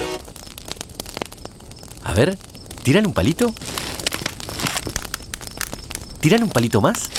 [2.05, 2.39] A ver,
[2.83, 3.53] ¿tiran un palito?
[6.21, 7.11] ¿Tiran un palito más?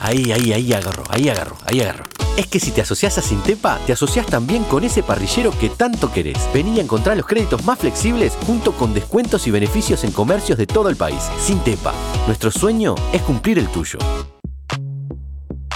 [0.00, 2.04] Ahí, ahí, ahí agarro, ahí agarro, ahí agarro.
[2.36, 6.12] Es que si te asocias a Sintepa, te asocias también con ese parrillero que tanto
[6.12, 6.38] querés.
[6.54, 10.66] Vení a encontrar los créditos más flexibles junto con descuentos y beneficios en comercios de
[10.66, 11.22] todo el país.
[11.40, 11.92] Sintepa,
[12.26, 13.98] nuestro sueño es cumplir el tuyo.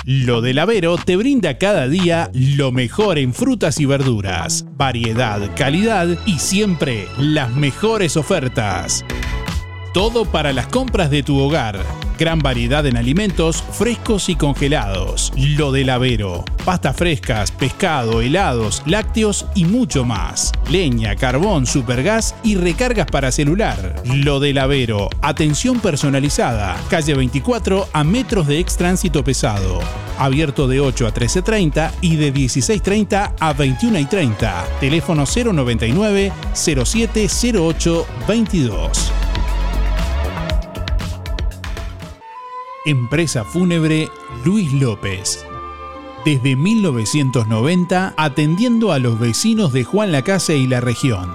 [0.04, 6.08] Lo del Avero te brinda cada día lo mejor en frutas y verduras, variedad, calidad
[6.26, 9.04] y siempre las mejores ofertas.
[9.92, 11.78] Todo para las compras de tu hogar.
[12.18, 15.34] Gran variedad en alimentos frescos y congelados.
[15.36, 16.46] Lo del Avero.
[16.64, 20.52] Pastas frescas, pescado, helados, lácteos y mucho más.
[20.70, 23.96] Leña, carbón, supergas y recargas para celular.
[24.06, 25.10] Lo del Avero.
[25.20, 26.74] Atención personalizada.
[26.88, 29.80] Calle 24 a metros de ex tránsito pesado.
[30.18, 34.64] Abierto de 8 a 13.30 y de 16.30 a 21.30.
[34.80, 39.12] Teléfono 099 0708 22.
[42.84, 44.10] Empresa Fúnebre
[44.44, 45.46] Luis López.
[46.24, 51.30] Desde 1990 atendiendo a los vecinos de Juan Lacase y la región.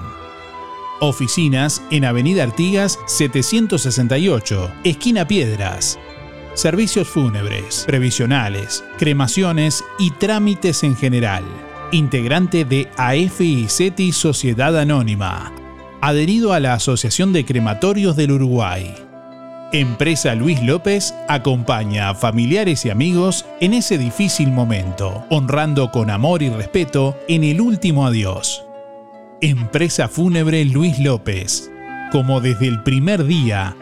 [1.00, 5.98] Oficinas en Avenida Artigas 768, esquina Piedras.
[6.54, 11.46] Servicios fúnebres, previsionales, cremaciones y trámites en general.
[11.94, 15.54] Integrante de AFICETI Sociedad Anónima.
[16.02, 19.07] Adherido a la Asociación de Crematorios del Uruguay.
[19.74, 26.42] Empresa Luis López acompaña a familiares y amigos en ese difícil momento, honrando con amor
[26.42, 28.66] y respeto en el último adiós.
[29.42, 31.70] Empresa Fúnebre Luis López.
[32.14, 33.76] Como desde el primer día,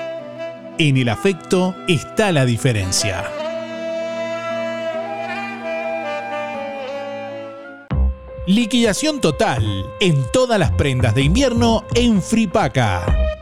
[0.79, 3.23] en el afecto está la diferencia.
[8.47, 9.63] Liquidación total
[9.99, 13.34] en todas las prendas de invierno en Fripaca.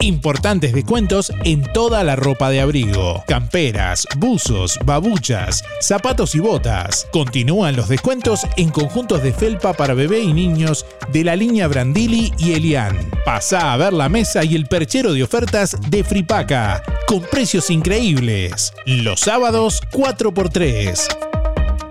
[0.00, 7.06] Importantes descuentos en toda la ropa de abrigo, camperas, buzos, babuchas, zapatos y botas.
[7.12, 12.32] Continúan los descuentos en conjuntos de felpa para bebé y niños de la línea Brandili
[12.38, 12.96] y Elian.
[13.24, 18.72] Pasa a ver la mesa y el perchero de ofertas de Fripaca, con precios increíbles.
[18.86, 21.16] Los sábados 4x3.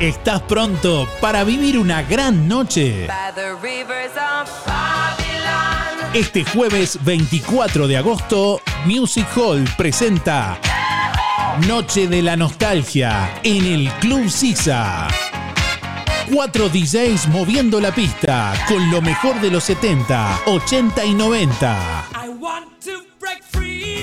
[0.00, 3.08] ¿Estás pronto para vivir una gran noche?
[6.14, 10.58] Este jueves 24 de agosto, Music Hall presenta
[11.68, 15.08] Noche de la Nostalgia en el Club Sisa.
[16.32, 22.08] Cuatro DJs moviendo la pista con lo mejor de los 70, 80 y 90.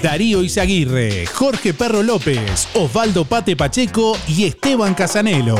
[0.01, 5.55] Darío Izaguirre, Jorge Perro López, Osvaldo Pate Pacheco y Esteban Casanelo.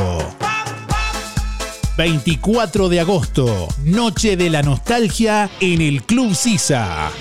[1.98, 7.12] 24 de agosto, Noche de la Nostalgia en el Club Sisa.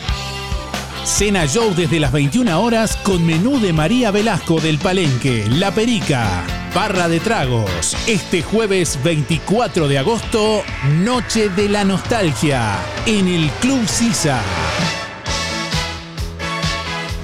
[1.04, 6.44] Cena Show desde las 21 horas con menú de María Velasco del Palenque, La Perica,
[6.74, 7.96] Barra de Tragos.
[8.06, 10.62] Este jueves 24 de agosto,
[11.00, 14.40] Noche de la Nostalgia en el Club Sisa.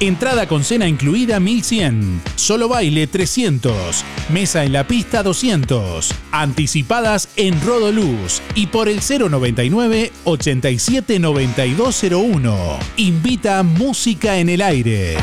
[0.00, 2.20] Entrada con cena incluida 1100.
[2.36, 4.04] Solo baile 300.
[4.28, 6.14] Mesa en la pista 200.
[6.30, 12.78] Anticipadas en Rodoluz y por el 099 879201.
[12.98, 15.16] Invita Música en el Aire.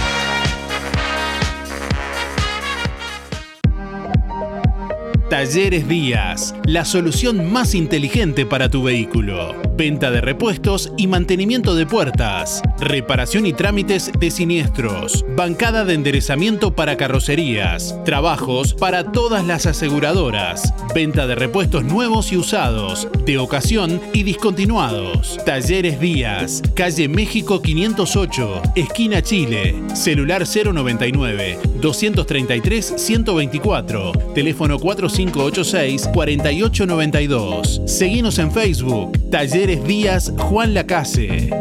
[5.30, 9.55] Talleres Díaz, la solución más inteligente para tu vehículo.
[9.76, 12.61] Venta de repuestos y mantenimiento de puertas.
[12.80, 15.26] Reparación y trámites de siniestros.
[15.36, 17.97] Bancada de enderezamiento para carrocerías.
[18.05, 20.73] Trabajos para todas las aseguradoras.
[20.93, 23.07] Venta de repuestos nuevos y usados.
[23.26, 25.39] De ocasión y discontinuados.
[25.43, 29.76] Talleres Díaz, calle México 508, esquina Chile.
[29.95, 34.11] Celular 099 233 124.
[34.34, 34.80] Teléfono
[35.16, 37.88] 4586-4892.
[37.88, 41.51] Seguimos en Facebook, Talleres Díaz Juan Lacase.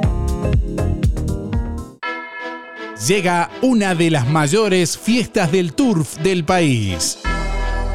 [3.07, 7.21] Llega una de las mayores fiestas del turf del país.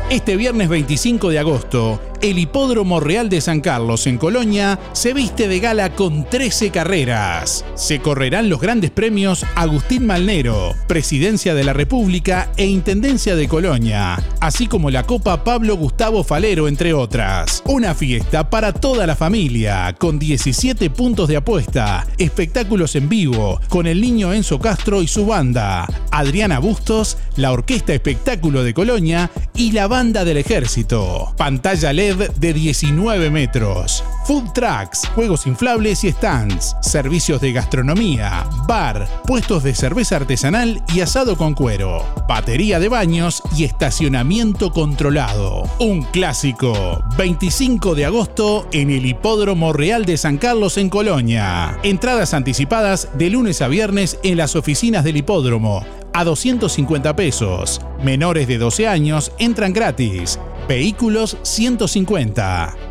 [0.09, 5.47] Este viernes 25 de agosto, el Hipódromo Real de San Carlos en Colonia se viste
[5.47, 7.65] de gala con 13 carreras.
[7.75, 14.21] Se correrán los grandes premios Agustín Malnero, Presidencia de la República e Intendencia de Colonia,
[14.39, 17.63] así como la Copa Pablo Gustavo Falero, entre otras.
[17.65, 23.87] Una fiesta para toda la familia, con 17 puntos de apuesta, espectáculos en vivo, con
[23.87, 29.71] el niño Enzo Castro y su banda, Adriana Bustos, la Orquesta Espectáculo de Colonia y
[29.71, 31.33] la Banda del Ejército.
[31.37, 34.03] Pantalla LED de 19 metros.
[34.25, 36.75] Food trucks, juegos inflables y stands.
[36.81, 42.03] Servicios de gastronomía, bar, puestos de cerveza artesanal y asado con cuero.
[42.27, 45.63] Batería de baños y estacionamiento controlado.
[45.79, 47.03] Un clásico.
[47.17, 51.77] 25 de agosto en el Hipódromo Real de San Carlos en Colonia.
[51.83, 57.81] Entradas anticipadas de lunes a viernes en las oficinas del hipódromo a 250 pesos.
[58.03, 60.39] Menores de 12 años entran gratis.
[60.69, 62.88] Vehículos 150.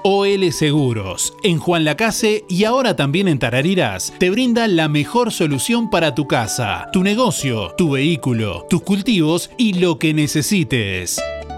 [0.08, 5.90] OL Seguros, en Juan Lacase y ahora también en Tarariras, te brinda la mejor solución
[5.90, 11.20] para tu casa, tu negocio, tu vehículo, tus cultivos y lo que necesites.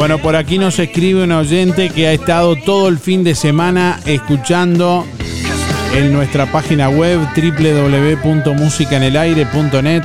[0.00, 4.00] Bueno, por aquí nos escribe un oyente que ha estado todo el fin de semana
[4.06, 5.04] escuchando
[5.94, 10.02] en nuestra página web www.musicanelaire.net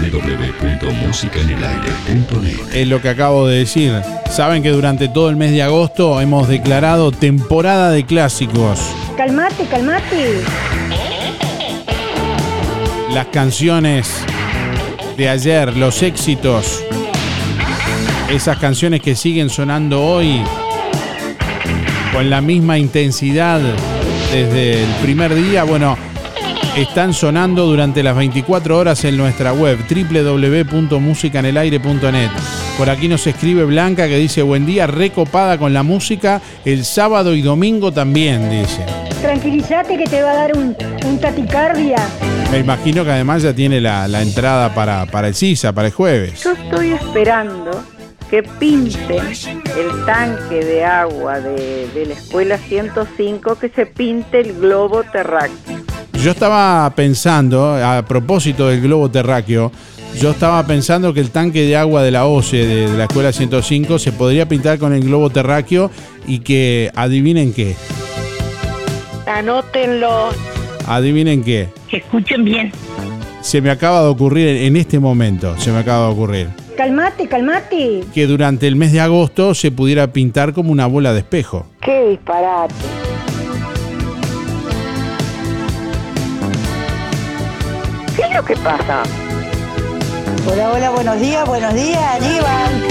[0.00, 3.92] www.musicanelaire.net es lo que acabo de decir.
[4.30, 8.80] Saben que durante todo el mes de agosto hemos declarado temporada de clásicos.
[9.18, 10.40] Calmate, calmate.
[13.12, 14.08] Las canciones
[15.18, 16.83] de ayer, los éxitos,
[18.30, 20.42] esas canciones que siguen sonando hoy
[22.12, 23.60] con la misma intensidad
[24.32, 25.96] desde el primer día, bueno,
[26.76, 32.30] están sonando durante las 24 horas en nuestra web www.musicanelaire.net.
[32.78, 37.34] Por aquí nos escribe Blanca que dice buen día, recopada con la música, el sábado
[37.34, 38.84] y domingo también, dice.
[39.22, 41.98] Tranquilízate que te va a dar un, un taticardia.
[42.50, 45.94] Me imagino que además ya tiene la, la entrada para, para el CISA, para el
[45.94, 46.42] jueves.
[46.42, 47.93] Yo estoy esperando
[48.34, 49.22] que pinten
[49.78, 55.78] el tanque de agua de, de la escuela 105, que se pinte el globo terráqueo.
[56.14, 59.70] Yo estaba pensando, a propósito del globo terráqueo,
[60.20, 63.30] yo estaba pensando que el tanque de agua de la OCE de, de la escuela
[63.30, 65.92] 105 se podría pintar con el globo terráqueo
[66.26, 67.76] y que adivinen qué.
[69.26, 70.30] Anótenlo.
[70.88, 71.68] Adivinen qué.
[71.92, 72.72] Escuchen bien.
[73.42, 76.63] Se me acaba de ocurrir en este momento, se me acaba de ocurrir.
[76.76, 78.04] Calmate, calmate.
[78.12, 81.66] Que durante el mes de agosto se pudiera pintar como una bola de espejo.
[81.80, 82.74] Qué disparate.
[88.16, 89.02] ¿Qué es lo que pasa?
[90.50, 92.86] Hola, hola, buenos días, buenos días, Aníbal.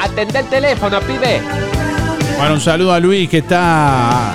[0.00, 1.40] Atende el teléfono, pibe.
[2.38, 4.34] Bueno, un saludo a Luis que está.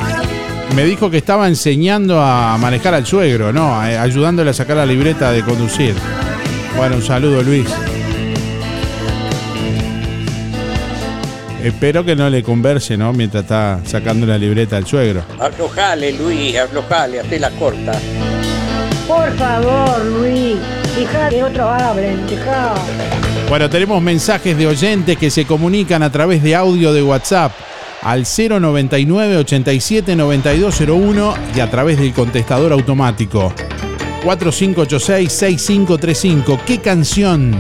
[0.76, 3.86] Me dijo que estaba enseñando a manejar al suegro, ¿no?
[3.86, 5.96] Eh, Ayudándole a sacar la libreta de conducir.
[6.78, 7.68] Bueno, un saludo, Luis.
[11.64, 13.14] Espero que no le converse, ¿no?
[13.14, 15.24] Mientras está sacando la libreta al suegro.
[15.40, 17.92] Aflojale, Luis, aflojale, hazte la corta.
[19.08, 20.58] Por favor, Luis.
[20.98, 22.74] Deja que otros hablen, deja.
[23.48, 27.52] Bueno, tenemos mensajes de oyentes que se comunican a través de audio de WhatsApp
[28.02, 33.54] al 099 87 9201 y a través del contestador automático
[34.24, 36.60] 4586-6535.
[36.66, 37.52] ¿Qué canción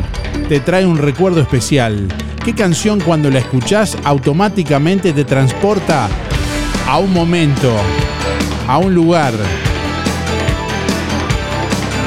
[0.49, 2.09] te trae un recuerdo especial?
[2.43, 6.09] ¿Qué canción cuando la escuchás automáticamente te transporta
[6.88, 7.72] a un momento,
[8.68, 9.34] a un lugar?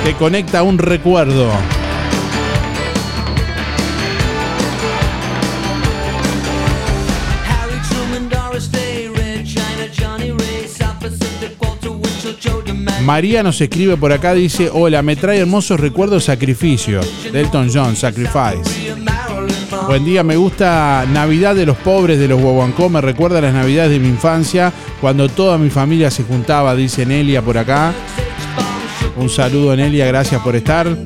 [0.04, 1.50] Te conecta a un recuerdo.
[13.04, 17.02] María nos escribe por acá, dice, hola, me trae hermosos recuerdos sacrificio.
[17.30, 18.94] Delton John, Sacrifice.
[19.86, 23.90] Buen día, me gusta Navidad de los pobres de los Guaguancó, me recuerda las Navidades
[23.90, 27.92] de mi infancia, cuando toda mi familia se juntaba, dice Nelia por acá.
[29.16, 30.96] Un saludo Nelia, gracias por estar.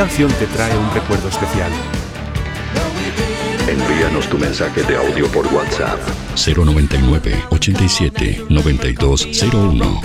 [0.00, 1.70] Canción te trae un recuerdo especial?
[3.68, 5.98] Envíanos tu mensaje de audio por WhatsApp
[6.34, 10.00] 099 87 9201.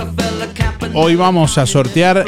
[0.93, 2.26] Hoy vamos a sortear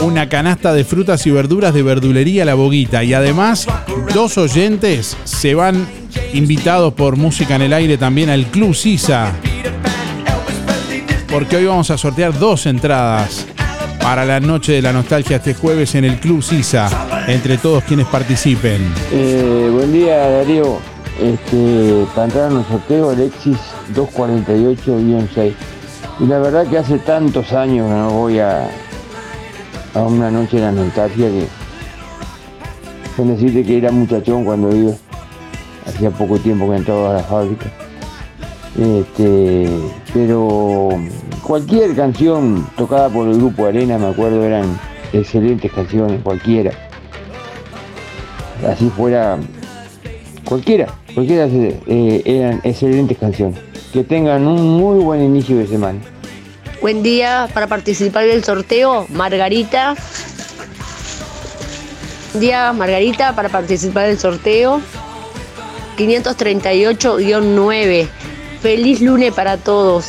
[0.00, 3.66] una canasta de frutas y verduras de verdulería La Boguita y además
[4.14, 5.88] dos oyentes se van
[6.34, 9.32] invitados por Música en el Aire también al Club Sisa.
[11.28, 13.44] Porque hoy vamos a sortear dos entradas
[14.08, 16.88] para la noche de la nostalgia este jueves en el Club Sisa
[17.26, 18.90] entre todos quienes participen.
[19.12, 20.78] Eh, buen día Darío.
[21.20, 23.58] Este, para entrar en el sorteo Alexis
[23.94, 25.52] 248-6.
[26.20, 28.70] Y la verdad que hace tantos años no voy a,
[29.92, 31.46] a una noche de la nostalgia que
[33.14, 34.92] se necesite que era muchachón cuando iba.
[35.86, 37.66] Hacía poco tiempo que entraba a la fábrica.
[38.78, 39.68] Este,
[40.14, 40.90] pero
[41.42, 44.78] cualquier canción tocada por el grupo Arena, me acuerdo, eran
[45.12, 46.88] excelentes canciones, cualquiera
[48.66, 49.38] así fuera
[50.44, 53.60] cualquiera, cualquiera eh, eran excelentes canciones.
[53.92, 55.98] Que tengan un muy buen inicio de semana.
[56.80, 59.96] Buen día para participar del sorteo, Margarita.
[62.32, 64.80] Buen día, Margarita, para participar del sorteo.
[65.96, 68.08] 538-9.
[68.62, 70.06] Feliz lunes para todos.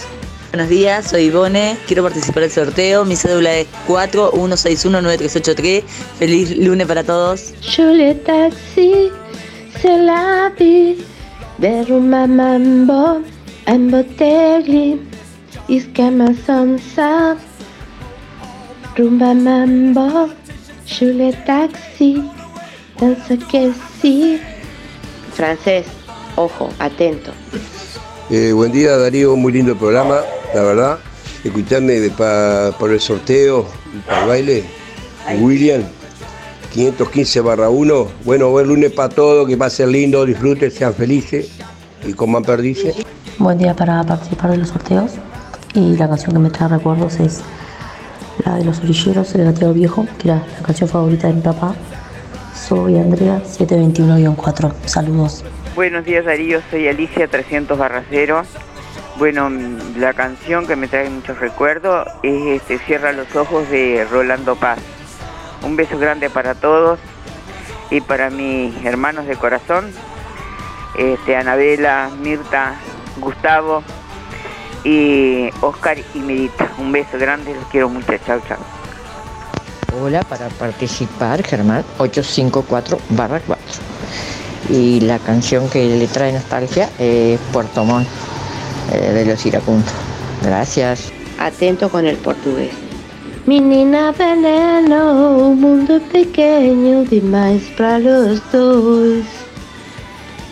[0.52, 5.84] Buenos días, soy Ivone, quiero participar del sorteo, mi cédula es 41619383.
[6.18, 7.54] Feliz lunes para todos.
[7.62, 9.12] Je le taxi,
[9.80, 10.52] c'est la.
[11.60, 13.22] De rumba mambo,
[13.68, 15.00] en botelli,
[15.68, 17.38] isquema sonsa.
[18.98, 20.30] Rumba mambo,
[20.88, 22.24] je le taxi,
[23.00, 23.72] danza que
[24.02, 24.42] sí.
[25.36, 25.86] Francés,
[26.36, 27.32] ojo, atento.
[28.30, 30.20] Eh, buen día Darío, muy lindo el programa,
[30.54, 31.00] la verdad.
[31.44, 33.66] Escucharme de pa- por el sorteo,
[34.06, 34.64] para el baile.
[35.40, 35.82] William,
[36.74, 38.08] 515 barra 1.
[38.26, 41.50] Bueno, buen lunes para todos, que pasen lindo, disfruten, sean felices
[42.06, 42.96] y coman perdices.
[43.38, 45.12] Buen día para participar de los sorteos
[45.74, 47.40] y la canción que me trae recuerdos es
[48.46, 51.74] la de los orilleros, el gateo viejo, que era la canción favorita de mi papá.
[52.68, 54.72] Soy Andrea 721-4.
[54.86, 55.44] Saludos.
[55.80, 58.44] Buenos días Darío, soy Alicia 300 barra cero.
[59.18, 59.50] Bueno,
[59.96, 64.80] la canción que me trae muchos recuerdos es este, Cierra los ojos de Rolando Paz.
[65.64, 67.00] Un beso grande para todos
[67.90, 69.90] y para mis hermanos de corazón,
[70.98, 72.76] este, Anabela, Mirta,
[73.16, 73.82] Gustavo
[74.84, 76.74] y Oscar y Mirita.
[76.78, 78.60] Un beso grande, los quiero mucho, chao, chao.
[79.98, 83.99] Hola, para participar, Germán 854 barra 4.
[84.70, 88.08] Y la canción que le trae nostalgia es Puerto Montt,
[88.92, 89.92] eh, de los iracundos.
[90.44, 91.12] Gracias.
[91.38, 92.72] Atento con el portugués.
[93.46, 99.26] Menina veneno, un mundo pequeño demais para los dos.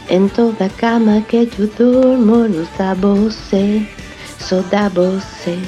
[0.10, 3.86] En toda cama que yo durmo, nos da você,
[4.40, 5.60] só da você,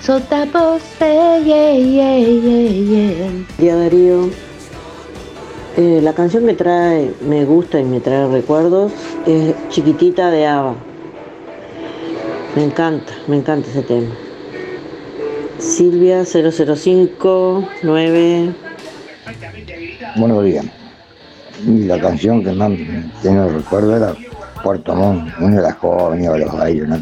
[0.00, 3.44] só da você, yeah, yeah, yeah, yeah.
[3.58, 4.30] Día Darío,
[5.80, 8.90] Eh, la canción que trae, me gusta y me trae recuerdos
[9.24, 10.74] es Chiquitita de Ava.
[12.56, 14.12] Me encanta, me encanta ese tema.
[15.60, 18.52] Silvia 0059
[20.16, 20.66] Buenos días.
[21.64, 22.72] Y la canción que más
[23.22, 24.16] tengo recuerdo era
[24.64, 26.98] Puerto Montt, una de las jóvenes, a los bailes, ¿no?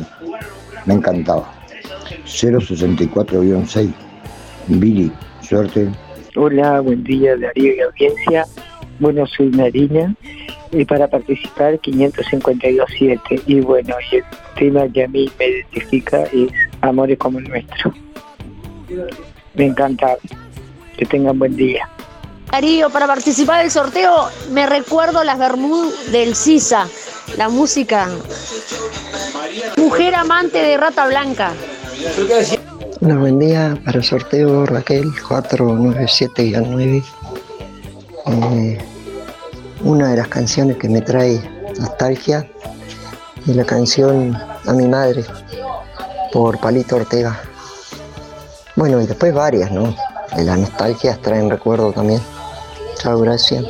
[0.85, 1.51] me encantaba.
[2.27, 3.91] 064-6,
[4.67, 5.11] Billy,
[5.41, 5.89] suerte.
[6.39, 8.47] Hola, buen día Darío y audiencia.
[8.99, 10.15] Bueno, soy Marina
[10.71, 14.25] y para participar 552.7 y bueno, y el
[14.55, 16.51] tema que a mí me identifica es
[16.83, 17.95] Amores como el nuestro.
[19.55, 20.17] Me encanta.
[20.99, 21.89] Que tengan buen día.
[22.51, 26.87] Darío, para participar del sorteo me recuerdo las Bermud del Sisa,
[27.39, 28.09] la música.
[29.79, 31.53] Mujer amante de Rata Blanca.
[32.99, 37.05] Hola, buen día para el sorteo Raquel 497-9.
[38.27, 38.79] Eh,
[39.83, 41.39] una de las canciones que me trae
[41.79, 42.49] nostalgia
[43.47, 44.35] es la canción
[44.67, 45.25] A mi madre
[46.33, 47.39] por Palito Ortega.
[48.77, 49.95] Bueno, y después varias, ¿no?
[50.35, 52.23] De las nostalgias traen recuerdo también.
[52.97, 53.63] Chao, gracias.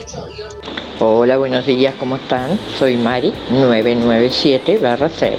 [1.01, 2.61] Hola, buenos días, ¿cómo están?
[2.78, 5.35] Soy Mari, 997 barra 6.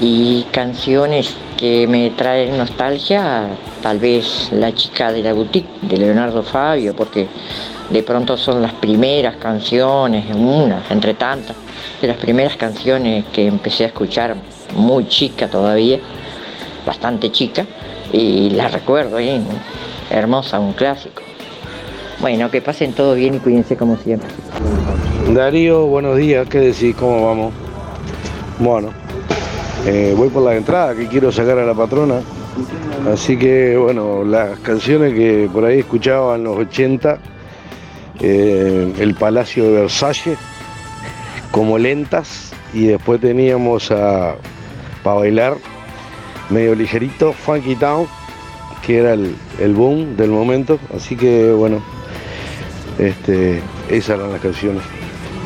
[0.00, 3.48] Y canciones que me traen nostalgia,
[3.82, 7.26] tal vez La chica de la boutique de Leonardo Fabio, porque
[7.90, 11.56] de pronto son las primeras canciones, una entre tantas,
[12.00, 14.36] de las primeras canciones que empecé a escuchar
[14.74, 15.98] muy chica todavía,
[16.84, 17.64] bastante chica,
[18.12, 19.40] y la recuerdo, ¿eh?
[20.10, 21.22] hermosa, un clásico.
[22.20, 24.28] Bueno, que pasen todo bien y cuídense como siempre.
[25.32, 26.94] Darío, buenos días, ¿qué decís?
[26.96, 27.52] ¿Cómo vamos?
[28.58, 28.90] Bueno,
[29.86, 32.20] eh, voy por la entrada que quiero sacar a la patrona.
[33.12, 37.18] Así que, bueno, las canciones que por ahí escuchaba en los 80,
[38.20, 40.38] eh, El Palacio de Versalles,
[41.52, 44.34] como lentas, y después teníamos a,
[45.04, 45.56] para bailar,
[46.50, 48.08] medio ligerito, Funky Town,
[48.84, 50.80] que era el, el boom del momento.
[50.94, 51.80] Así que, bueno,
[52.98, 54.82] este, esas eran las canciones.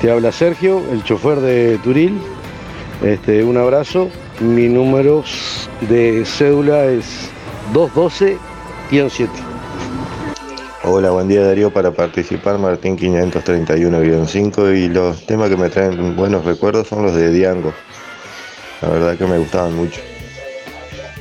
[0.01, 2.19] Te habla Sergio, el chofer de Turil.
[3.03, 4.09] Este, un abrazo.
[4.41, 5.23] Mi número
[5.83, 7.29] de cédula es
[7.75, 8.39] 212-7.
[10.83, 11.71] Hola, buen día Darío.
[11.71, 17.31] Para participar, Martín 531-5 y los temas que me traen buenos recuerdos son los de
[17.31, 17.75] Diango.
[18.81, 20.01] La verdad que me gustaban mucho.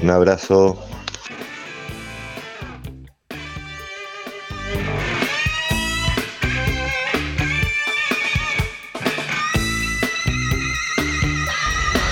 [0.01, 0.88] Un abrazo.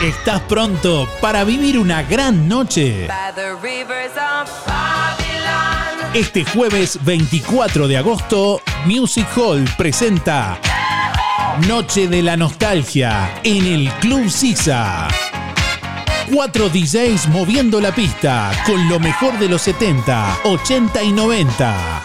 [0.02, 3.07] Estás pronto para vivir una gran noche.
[6.14, 10.60] Este jueves 24 de agosto, Music Hall presenta
[11.68, 15.07] Noche de la Nostalgia en el Club Sisa.
[16.32, 22.03] Cuatro DJs moviendo la pista con lo mejor de los 70, 80 y 90.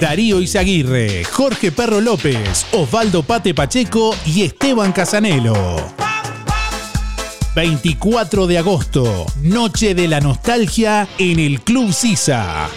[0.00, 5.54] Darío Izaguirre, Jorge Perro López, Osvaldo Pate Pacheco y Esteban Casanelo.
[7.54, 12.68] 24 de agosto, Noche de la Nostalgia en el Club Sisa.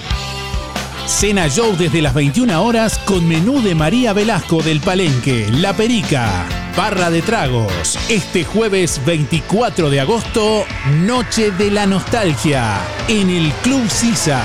[1.08, 6.46] Cena show desde las 21 horas con menú de María Velasco del Palenque, La Perica,
[6.76, 7.98] Barra de Tragos.
[8.10, 10.66] Este jueves 24 de agosto,
[11.06, 12.78] Noche de la Nostalgia
[13.08, 14.44] en el Club Sisa.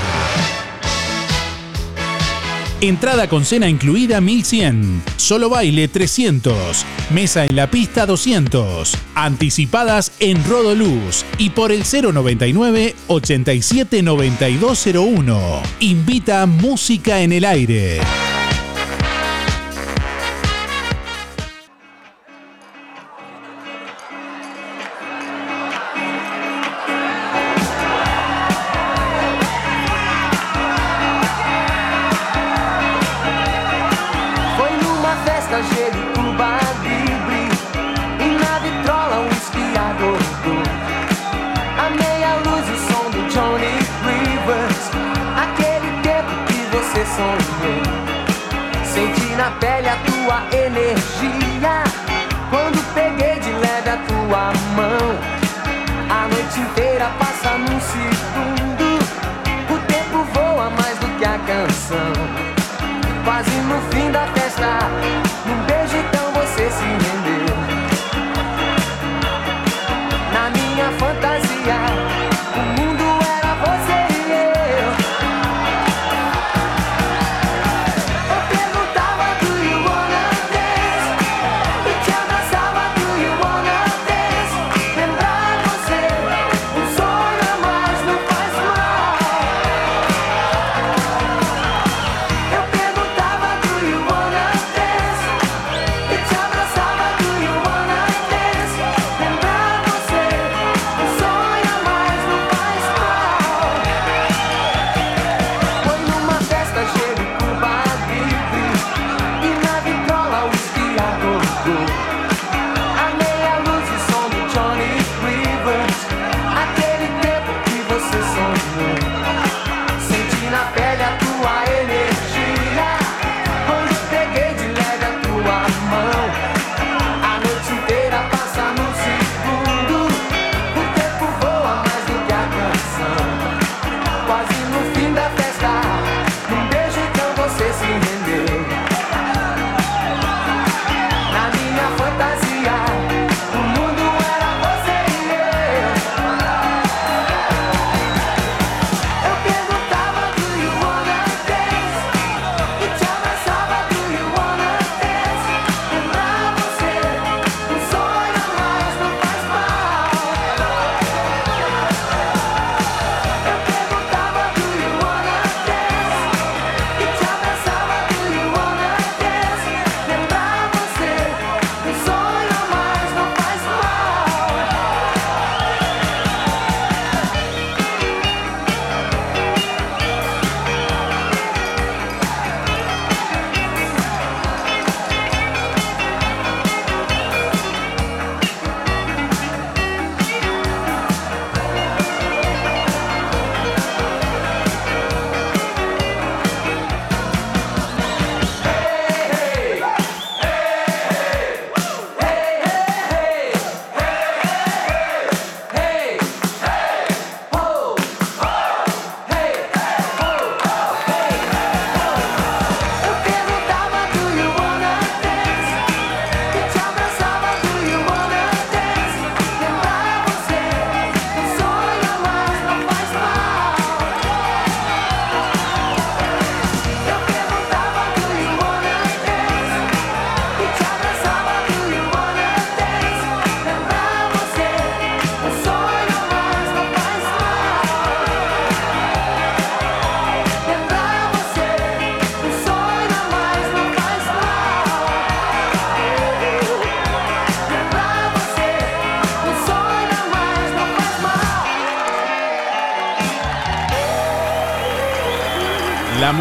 [2.83, 5.05] Entrada con cena incluida 1100.
[5.17, 6.85] Solo baile 300.
[7.11, 8.99] Mesa en la pista 200.
[9.15, 15.63] Anticipadas en Rodoluz y por el 099 87 9201.
[15.79, 18.01] Invita Música en el Aire.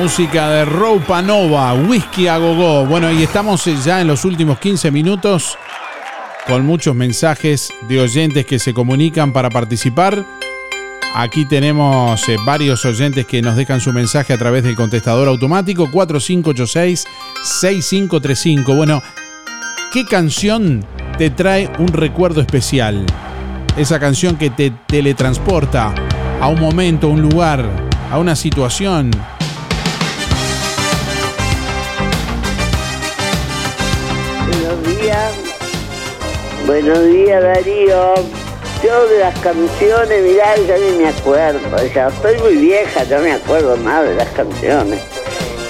[0.01, 2.87] música de Roupa Nova, Whisky a Gogo.
[2.87, 5.59] Bueno, y estamos eh, ya en los últimos 15 minutos
[6.47, 10.25] con muchos mensajes de oyentes que se comunican para participar.
[11.13, 15.87] Aquí tenemos eh, varios oyentes que nos dejan su mensaje a través del contestador automático
[15.89, 18.75] 4586-6535.
[18.75, 19.03] Bueno,
[19.93, 20.83] ¿qué canción
[21.19, 23.05] te trae un recuerdo especial?
[23.77, 25.93] Esa canción que te teletransporta
[26.41, 27.69] a un momento, a un lugar,
[28.09, 29.11] a una situación,
[36.71, 38.15] Buenos días, Darío.
[38.81, 41.59] Yo de las canciones, mirá, ya ni me acuerdo.
[41.93, 45.01] Ya estoy muy vieja, ya me acuerdo nada de las canciones.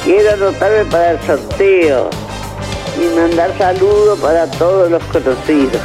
[0.04, 2.08] Quiero anotarme para el sorteo
[3.00, 5.82] y mandar saludos para todos los conocidos.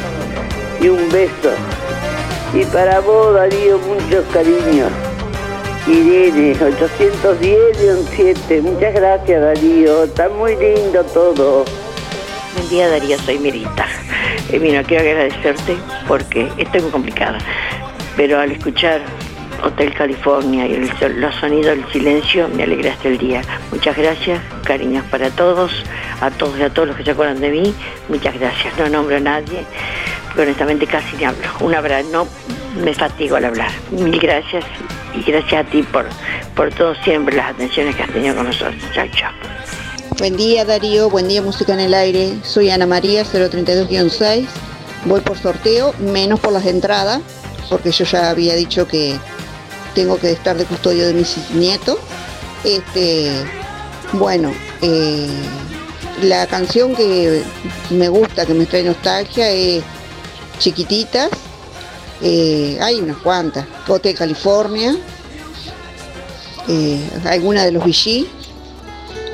[0.79, 1.49] Y un beso.
[2.53, 4.91] Y para vos, Darío, muchos cariños.
[5.87, 8.61] Irene, 810-7.
[8.61, 10.03] Muchas gracias, Darío.
[10.03, 11.65] Está muy lindo todo.
[12.53, 13.86] Buen día Darío, soy Mirita.
[14.51, 15.75] Eh, mira, quiero agradecerte
[16.07, 17.37] porque estoy muy complicada,
[18.15, 19.01] pero al escuchar
[19.63, 23.41] Hotel California y el, los sonidos del silencio me alegraste el día.
[23.71, 25.83] Muchas gracias, cariños para todos,
[26.21, 27.73] a todos y a todos los que se acuerdan de mí,
[28.07, 28.77] muchas gracias.
[28.77, 29.65] No nombro a nadie,
[30.27, 31.47] porque honestamente casi ni hablo.
[31.59, 32.27] Un abrazo, no
[32.83, 33.71] me fatigo al hablar.
[33.91, 34.63] Mil gracias
[35.13, 36.05] y gracias a ti por,
[36.55, 38.75] por todo siempre, las atenciones que has tenido con nosotros.
[38.93, 39.31] Chao, chao.
[40.17, 42.39] Buen día Darío, buen día Música en el Aire.
[42.43, 44.47] Soy Ana María 032-6.
[45.05, 47.21] Voy por sorteo, menos por las entradas,
[47.69, 49.19] porque yo ya había dicho que
[49.93, 51.99] tengo que estar de custodio de mis nietos.
[52.63, 53.31] Este,
[54.13, 55.29] bueno, eh,
[56.23, 57.43] la canción que
[57.91, 59.83] me gusta, que me trae nostalgia es
[60.57, 61.29] Chiquititas.
[62.23, 63.67] Eh, hay unas cuantas.
[63.87, 64.97] Hotel California.
[66.67, 68.27] Eh, alguna de los Vichy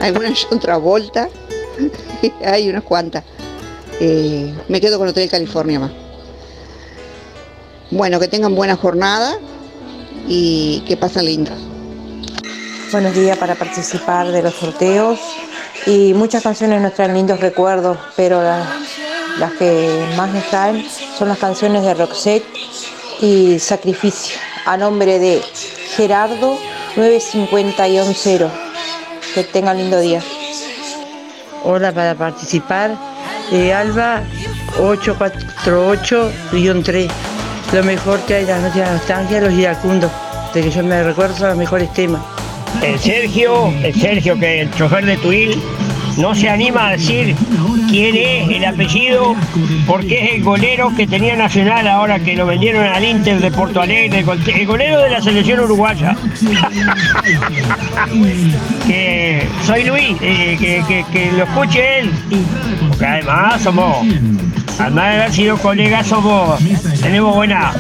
[0.04, 1.30] algunas John Travolta,
[2.46, 3.24] hay unas cuantas.
[4.00, 5.92] Eh, me quedo con Hotel California más.
[7.92, 9.38] Bueno, que tengan buena jornada
[10.28, 11.58] y que pasen lindos.
[12.92, 15.20] Buenos días para participar de los sorteos
[15.86, 20.86] y muchas canciones nos traen lindos recuerdos, pero las, que más nos traen
[21.18, 22.46] son las canciones de Roxette
[23.22, 25.42] y Sacrificio, a nombre de
[25.96, 26.58] Gerardo
[26.96, 28.73] 950-0.
[29.34, 30.22] Que tengan lindo día.
[31.64, 32.91] Hola para participar.
[33.51, 34.22] Eh, Alba
[34.77, 37.10] 848-3.
[37.73, 40.11] Lo mejor que hay, las noches de la nostalgia, los iracundos.
[40.53, 42.22] De que yo me recuerdo son los mejores temas.
[42.84, 45.60] El Sergio, el Sergio, que el chofer de Tuil,
[46.18, 47.35] no se anima a decir
[47.90, 49.35] quién es el apellido,
[49.88, 53.81] porque es el golero que tenía Nacional ahora que lo vendieron al Inter de Porto
[53.81, 56.15] Alegre, el gol- el golero de la selección uruguaya.
[58.88, 62.11] que soy Luis, eh, que, que- que lo escuche él,
[62.90, 64.06] porque además somos,
[64.80, 66.60] además de haber sido colegas, somos,
[67.02, 67.72] tenemos buena,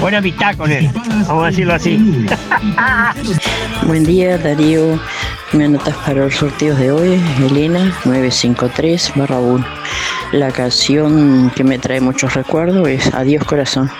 [0.00, 0.90] buena amistad con él,
[1.26, 1.96] vamos a decirlo así.
[3.86, 4.98] Buen día Darío,
[5.52, 9.66] me anotas para los sorteos de hoy, Elena 953 1.
[10.32, 13.90] La canción que me trae muchos recuerdos es Adiós corazón.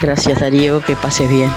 [0.00, 1.50] Gracias Darío, que pases bien.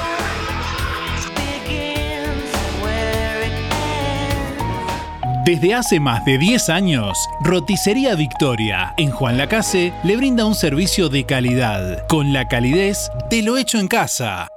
[5.44, 11.10] Desde hace más de 10 años, Roticería Victoria en Juan Lacase le brinda un servicio
[11.10, 14.50] de calidad, con la calidez de lo hecho en casa.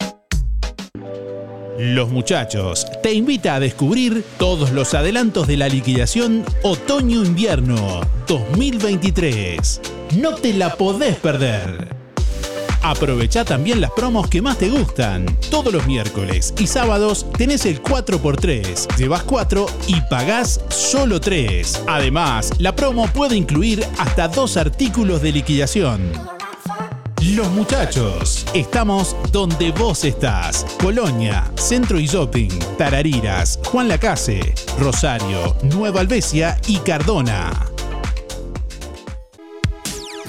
[1.79, 9.81] Los muchachos te invita a descubrir todos los adelantos de la liquidación Otoño-Invierno 2023.
[10.17, 12.02] No te la podés perder.
[12.83, 15.27] Aprovecha también las promos que más te gustan.
[15.51, 18.97] Todos los miércoles y sábados tenés el 4x3.
[18.97, 21.85] Llevas 4 y pagás solo 3.
[21.87, 26.13] Además, la promo puede incluir hasta dos artículos de liquidación.
[27.23, 30.67] Los muchachos, estamos donde vos estás.
[30.81, 37.72] Colonia, Centro y Shopping, Tarariras, Juan Lacase, Rosario, Nueva Albesia y Cardona.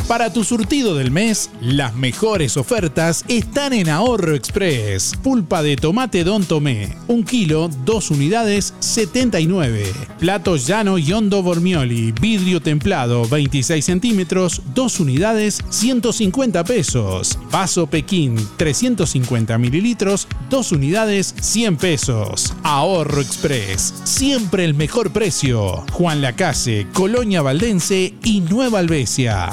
[0.08, 5.14] Para tu surtido del mes, las mejores ofertas están en Ahorro Express.
[5.24, 9.92] Pulpa de tomate Don Tomé, 1 kilo, 2 unidades, 79.
[10.20, 17.40] Plato llano y hondo Bormioli, vidrio templado, 26 centímetros, 2 unidades, 150 pesos.
[17.50, 22.54] Vaso Pekín, 350 mililitros, 2 unidades, 100 pesos.
[22.64, 25.86] Ahorro Express, siempre el mejor precio.
[25.94, 29.50] Juan Lacase, Colonia Valdense y Nueva Albesia.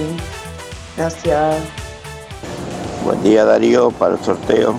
[0.97, 1.56] Gracias.
[3.05, 4.74] Buen día Darío para el sorteo.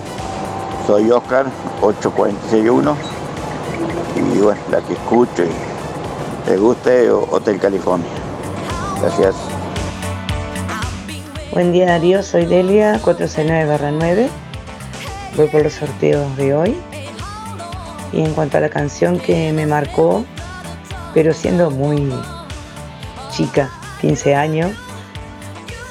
[0.86, 1.46] Soy Oscar
[1.82, 2.96] 8461
[4.16, 5.46] y bueno, la que escuche,
[6.46, 8.08] le guste Hotel California.
[9.00, 9.34] Gracias.
[11.52, 14.28] Buen día Darío, soy Delia 469-9.
[15.36, 16.76] Voy por los sorteos de hoy.
[18.16, 20.24] Y en cuanto a la canción que me marcó,
[21.12, 22.10] pero siendo muy
[23.30, 23.70] chica,
[24.00, 24.72] 15 años,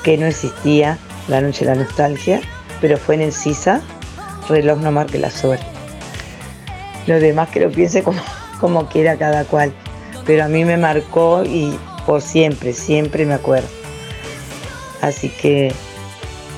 [0.03, 0.97] que no existía
[1.27, 2.41] La Noche de la Nostalgia,
[2.81, 3.81] pero fue en el CISA,
[4.49, 5.67] reloj no marque la suerte.
[7.05, 8.19] Lo demás que lo piense como,
[8.59, 9.71] como quiera cada cual,
[10.25, 11.77] pero a mí me marcó y
[12.07, 13.67] por siempre, siempre me acuerdo.
[15.03, 15.67] Así que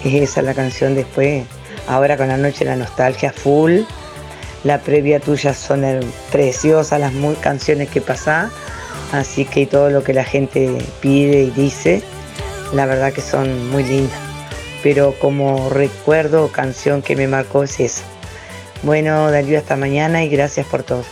[0.05, 1.43] es esa la canción después.
[1.89, 3.81] Ahora con la noche de la nostalgia full.
[4.63, 5.83] La previa tuya son
[6.31, 8.51] preciosas las mu- canciones que pasás.
[9.11, 12.01] Así que todo lo que la gente pide y dice,
[12.73, 14.19] la verdad que son muy lindas.
[14.83, 18.03] Pero como recuerdo canción que me marcó es esa.
[18.83, 21.03] Bueno, Darío, hasta mañana y gracias por todo.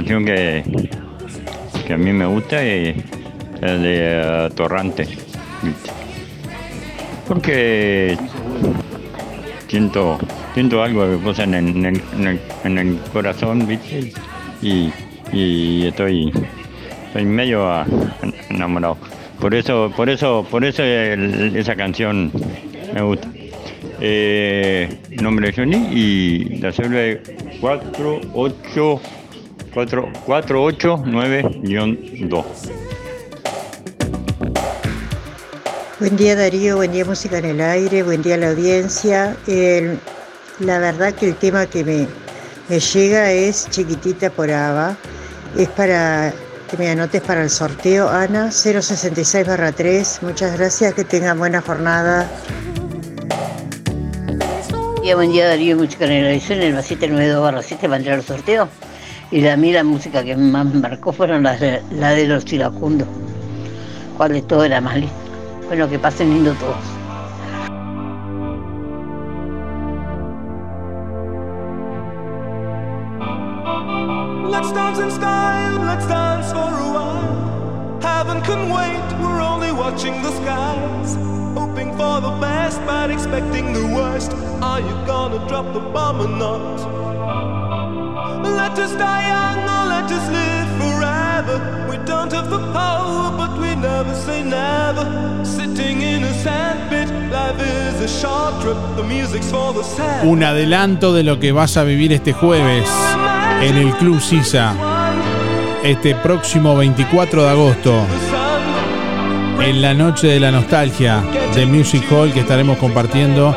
[0.00, 0.64] Canción que,
[1.86, 2.96] que a mí me gusta es
[3.60, 5.06] de eh, Torrante.
[7.28, 8.16] Porque
[9.68, 10.18] siento,
[10.54, 14.14] siento algo que pasa en en en corazón, ¿viste?
[14.62, 14.90] Y,
[15.32, 16.32] y estoy,
[17.06, 17.84] estoy medio ah,
[18.48, 18.96] enamorado.
[19.38, 22.32] Por eso, por eso, por eso esa canción
[22.94, 23.28] me gusta.
[24.00, 24.88] Eh,
[25.20, 27.18] nombre de Johnny y la célula es
[27.60, 29.19] 48 4
[29.72, 32.44] 489-2.
[35.98, 39.36] Buen día Darío, buen día Música en el Aire, buen día a la audiencia.
[39.46, 39.98] El-
[40.60, 42.06] la verdad que el tema que me,
[42.68, 44.96] me llega es Chiquitita por Ava.
[45.56, 46.32] Es para
[46.70, 50.18] que me anotes para el sorteo, Ana, 066 3.
[50.22, 52.28] Muchas gracias, que tengan buena jornada.
[54.70, 57.98] Buen día, buen día Darío, música en el edición, el 792 barra 7 va a
[57.98, 58.68] entrar al sorteo.
[59.32, 62.52] Y a mí la música que más me marcó fueron las de, la de los
[62.52, 63.06] iracundos.
[64.16, 65.14] ¿Cuál de todo era más lindo?
[65.68, 66.76] Bueno, que pasen lindo todos.
[74.50, 78.00] Let's dance in style, let's dance for a while.
[78.02, 81.14] Heaven can wait, we're only watching the skies.
[81.54, 84.32] Hoping for the best, but expecting the worst.
[84.60, 87.09] Are you gonna drop the bomb or not?
[100.24, 102.88] Un adelanto de lo que vas a vivir este jueves
[103.62, 104.74] en el Club Sisa.
[105.82, 108.06] Este próximo 24 de agosto.
[109.60, 111.22] En la noche de la nostalgia
[111.54, 113.54] de Music Hall que estaremos compartiendo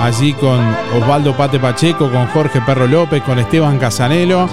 [0.00, 0.58] allí con
[0.94, 4.48] Osvaldo Pate Pacheco, con Jorge Perro López, con Esteban Casanelo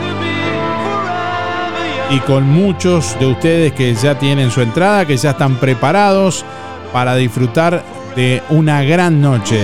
[2.09, 6.45] y con muchos de ustedes que ya tienen su entrada, que ya están preparados
[6.91, 7.83] para disfrutar
[8.15, 9.61] de una gran noche.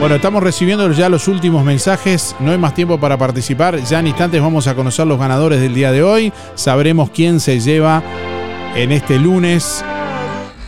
[0.00, 2.36] Bueno, estamos recibiendo ya los últimos mensajes.
[2.38, 3.78] No hay más tiempo para participar.
[3.84, 6.32] Ya en instantes vamos a conocer los ganadores del día de hoy.
[6.54, 8.02] Sabremos quién se lleva
[8.74, 9.82] en este lunes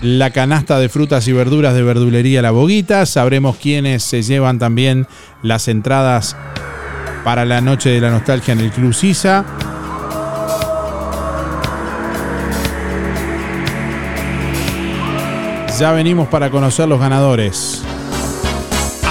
[0.02, 3.06] la canasta de frutas y verduras de verdulería La Boguita.
[3.06, 5.06] Sabremos quiénes se llevan también
[5.42, 6.36] las entradas
[7.24, 9.44] para la noche de la nostalgia en el Club Sisa.
[15.78, 17.82] Ya venimos para conocer los ganadores.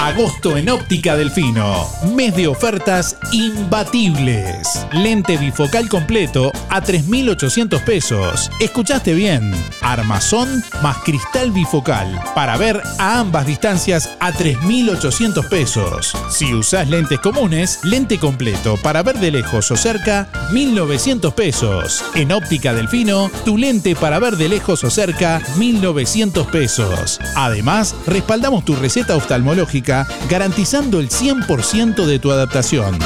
[0.06, 1.84] Agosto en Óptica Delfino.
[2.14, 4.86] Mes de ofertas imbatibles.
[4.92, 8.48] Lente bifocal completo a 3.800 pesos.
[8.60, 9.52] ¿Escuchaste bien?
[9.80, 12.20] Armazón más cristal bifocal.
[12.36, 16.12] Para ver a ambas distancias a 3.800 pesos.
[16.30, 22.04] Si usás lentes comunes, lente completo para ver de lejos o cerca, 1.900 pesos.
[22.14, 27.18] En Óptica Delfino, tu lente para ver de lejos o cerca, 1.900 pesos.
[27.34, 29.95] Además, respaldamos tu receta oftalmológica
[30.28, 32.98] garantizando el 100% de tu adaptación.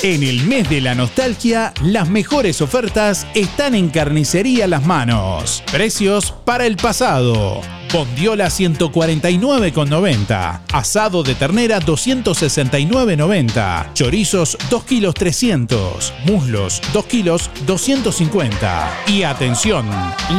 [0.03, 5.63] En el mes de la nostalgia, las mejores ofertas están en Carnicería Las Manos.
[5.71, 7.61] Precios para el pasado.
[7.93, 10.61] Bondiola 149,90.
[10.73, 13.93] Asado de ternera 269,90.
[13.93, 16.11] Chorizos 2 kilos 300.
[16.25, 19.03] Muslos 2 kilos 250.
[19.07, 19.87] Y atención,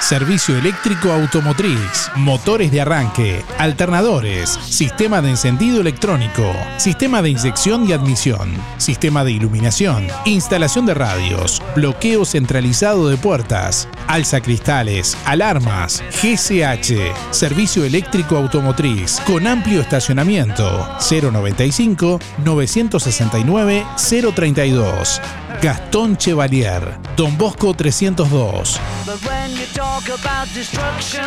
[0.00, 6.42] Servicio eléctrico automotriz, motores de arranque, alternadores, sistema de encendido electrónico,
[6.78, 13.88] sistema de inyección y admisión, sistema de iluminación, instalación de radios, bloqueo centralizado de puertas,
[14.08, 23.86] alza cristales, alarmas, GCH, servicio eléctrico automotriz con amplio estacionamiento 095 969
[24.34, 25.20] 032.
[25.62, 26.80] Gastón Chevalier,
[27.18, 28.80] Don Bosco 302.
[29.04, 31.22] But when you talk about destruction.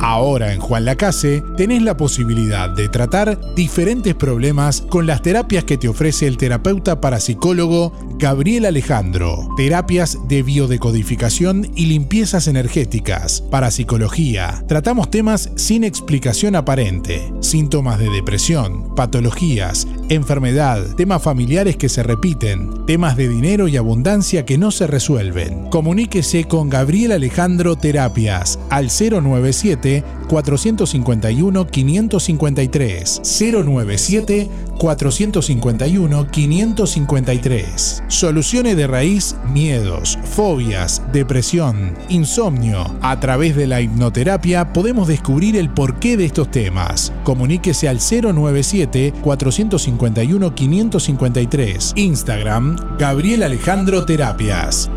[0.00, 5.76] Ahora en Juan Lacase tenés la posibilidad de tratar diferentes problemas con las terapias que
[5.76, 9.46] te ofrece el terapeuta parapsicólogo Gabriel Alejandro.
[9.58, 14.64] Terapias de biodecodificación y limpiezas energéticas, parapsicología.
[14.66, 22.86] Tratamos temas sin explicación aparente, síntomas de depresión, patologías, enfermedad, temas familiares que se repiten,
[22.86, 25.68] temas de dinero y abundancia que no se resuelven.
[25.68, 34.48] Comuníquese con Gabriel Alejandro Terapias al 097 451 553 097
[34.78, 38.04] 451 553.
[38.08, 42.84] Soluciones de raíz, miedos, fobias, depresión, insomnio.
[43.02, 47.12] A través de la hipnoterapia podemos descubrir el porqué de estos temas.
[47.24, 51.92] Comuníquese al 097 451 553.
[51.96, 54.90] Instagram Gabriel Alejandro Terapias.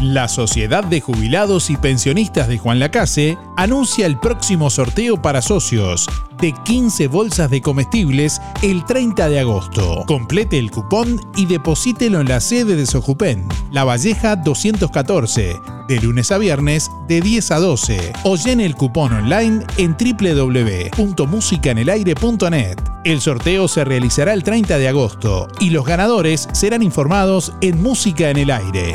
[0.00, 6.06] La Sociedad de Jubilados y Pensionistas de Juan Lacase anuncia el próximo sorteo para socios
[6.40, 10.04] de 15 bolsas de comestibles el 30 de agosto.
[10.06, 15.56] Complete el cupón y deposítelo en la sede de Sojupen, La Valleja 214,
[15.88, 22.76] de lunes a viernes de 10 a 12 o llene el cupón online en www.musicanelaire.net.
[23.04, 28.30] El sorteo se realizará el 30 de agosto y los ganadores serán informados en Música
[28.30, 28.94] en el Aire.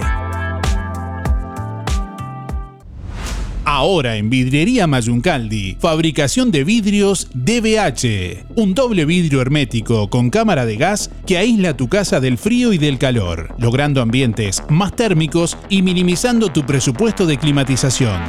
[3.66, 8.44] Ahora en Vidriería Mayuncaldi, fabricación de vidrios DBH.
[8.56, 12.78] Un doble vidrio hermético con cámara de gas que aísla tu casa del frío y
[12.78, 18.20] del calor, logrando ambientes más térmicos y minimizando tu presupuesto de climatización.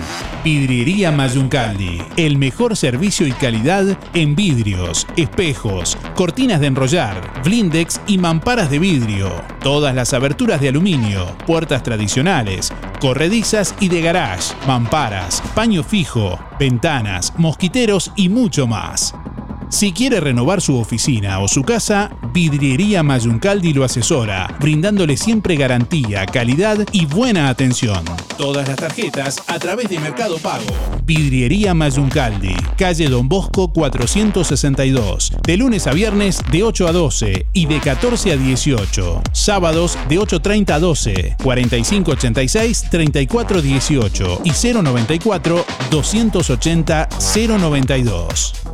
[0.45, 8.19] Vidriería Mayuncaldi, el mejor servicio y calidad en vidrios, espejos, cortinas de enrollar, blindex y
[8.19, 9.43] mamparas de vidrio.
[9.65, 12.73] Todas las aberturas de aluminio, puertas tradicionales,
[13.05, 19.15] corredizas y de garage, mamparas, paño fijo, ventanas, mosquiteros y mucho más.
[19.75, 26.27] Si quiere renovar su oficina o su casa, Vidriería Mayuncaldi lo asesora, brindándole siempre garantía,
[26.27, 28.05] calidad y buena atención.
[28.39, 30.65] Todas las tarjetas a través de Mercado Pago.
[31.05, 37.67] Vidriería Mayuncaldi, calle Don Bosco 462, de lunes a viernes de 8 a 12 y
[37.67, 39.23] de 14 a 18.
[39.33, 47.09] Sábados de 8.30 a 12, 4586 3418 y 094 280
[47.59, 48.74] 092.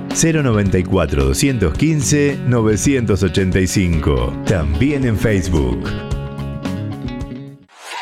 [0.15, 4.33] 094 215 985.
[4.45, 6.20] También en Facebook.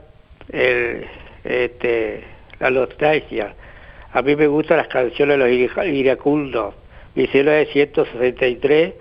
[0.52, 1.06] en
[1.44, 2.24] este,
[2.60, 3.54] la nostalgia.
[4.12, 6.74] A mí me gustan las canciones de los ira- iracundos.
[7.14, 8.94] Mi cielo es 163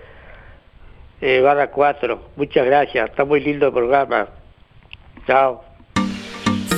[1.20, 2.20] eh, barra 4.
[2.36, 3.10] Muchas gracias.
[3.10, 4.28] Está muy lindo el programa.
[5.26, 5.64] Chao.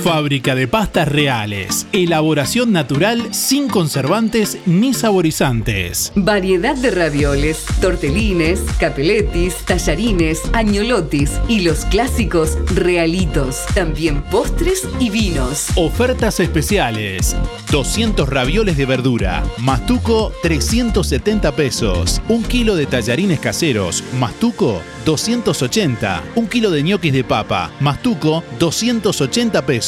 [0.03, 1.87] Fábrica de pastas reales.
[1.91, 6.11] Elaboración natural sin conservantes ni saborizantes.
[6.15, 13.65] Variedad de ravioles, tortelines, capeletis, tallarines, agnolotis y los clásicos realitos.
[13.73, 15.67] También postres y vinos.
[15.75, 17.35] Ofertas especiales.
[17.71, 19.43] 200 ravioles de verdura.
[19.57, 22.21] Mastuco 370 pesos.
[22.29, 24.03] Un kilo de tallarines caseros.
[24.19, 26.23] Mastuco 280.
[26.35, 27.71] Un kilo de ñoquis de papa.
[27.79, 29.78] Mastuco 280 pesos.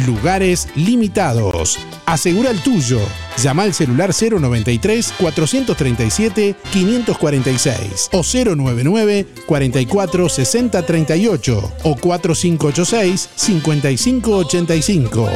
[0.06, 1.78] Lugares limitados.
[2.06, 3.00] Asegura el tuyo.
[3.42, 15.28] Llama al celular 093 437 546 o 099 44 60 38 o 4586 5585.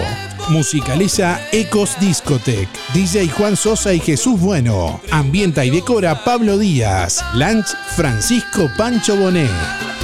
[0.49, 2.69] Musicaliza Ecos Discotech.
[2.95, 5.01] DJ Juan Sosa y Jesús Bueno.
[5.11, 7.25] Ambienta y decora Pablo Díaz.
[7.35, 7.67] Lunch
[7.97, 9.96] Francisco Pancho Bonet.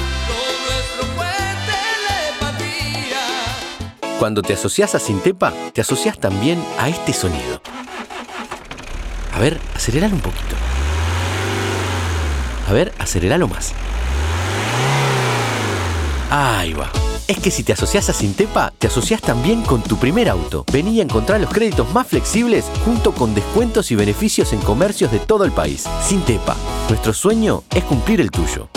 [4.23, 7.61] Cuando te asocias a Sintepa, te asocias también a este sonido.
[9.33, 10.55] A ver, aceleralo un poquito.
[12.69, 13.73] A ver, aceleralo más.
[16.29, 16.89] Ahí va.
[17.27, 20.63] Es que si te asocias a Sintepa, te asocias también con tu primer auto.
[20.71, 25.19] Vení a encontrar los créditos más flexibles junto con descuentos y beneficios en comercios de
[25.19, 25.83] todo el país.
[26.01, 26.55] Sintepa,
[26.87, 28.69] nuestro sueño es cumplir el tuyo.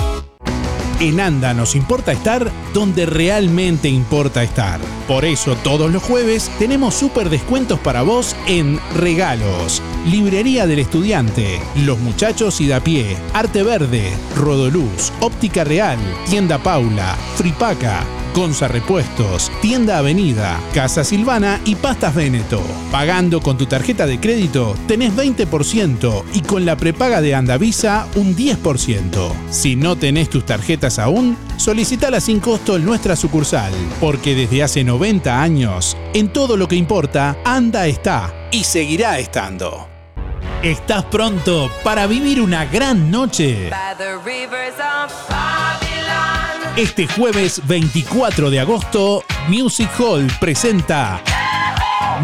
[0.98, 4.80] En ANDA nos importa estar donde realmente importa estar.
[5.06, 9.82] Por eso todos los jueves tenemos súper descuentos para vos en regalos.
[10.06, 15.98] Librería del Estudiante, Los Muchachos y da pie, Arte Verde, Rodoluz, Óptica Real,
[16.30, 18.02] Tienda Paula, Fripaca,
[18.36, 22.60] Gonza Repuestos, Tienda Avenida, Casa Silvana y Pastas Veneto.
[22.92, 28.36] Pagando con tu tarjeta de crédito tenés 20% y con la prepaga de Andavisa un
[28.36, 29.32] 10%.
[29.48, 34.84] Si no tenés tus tarjetas aún, solicitala sin costo en nuestra sucursal, porque desde hace
[34.84, 39.88] 90 años, en todo lo que importa, Anda está y seguirá estando.
[40.62, 43.70] ¿Estás pronto para vivir una gran noche?
[46.76, 51.22] Este jueves 24 de agosto, Music Hall presenta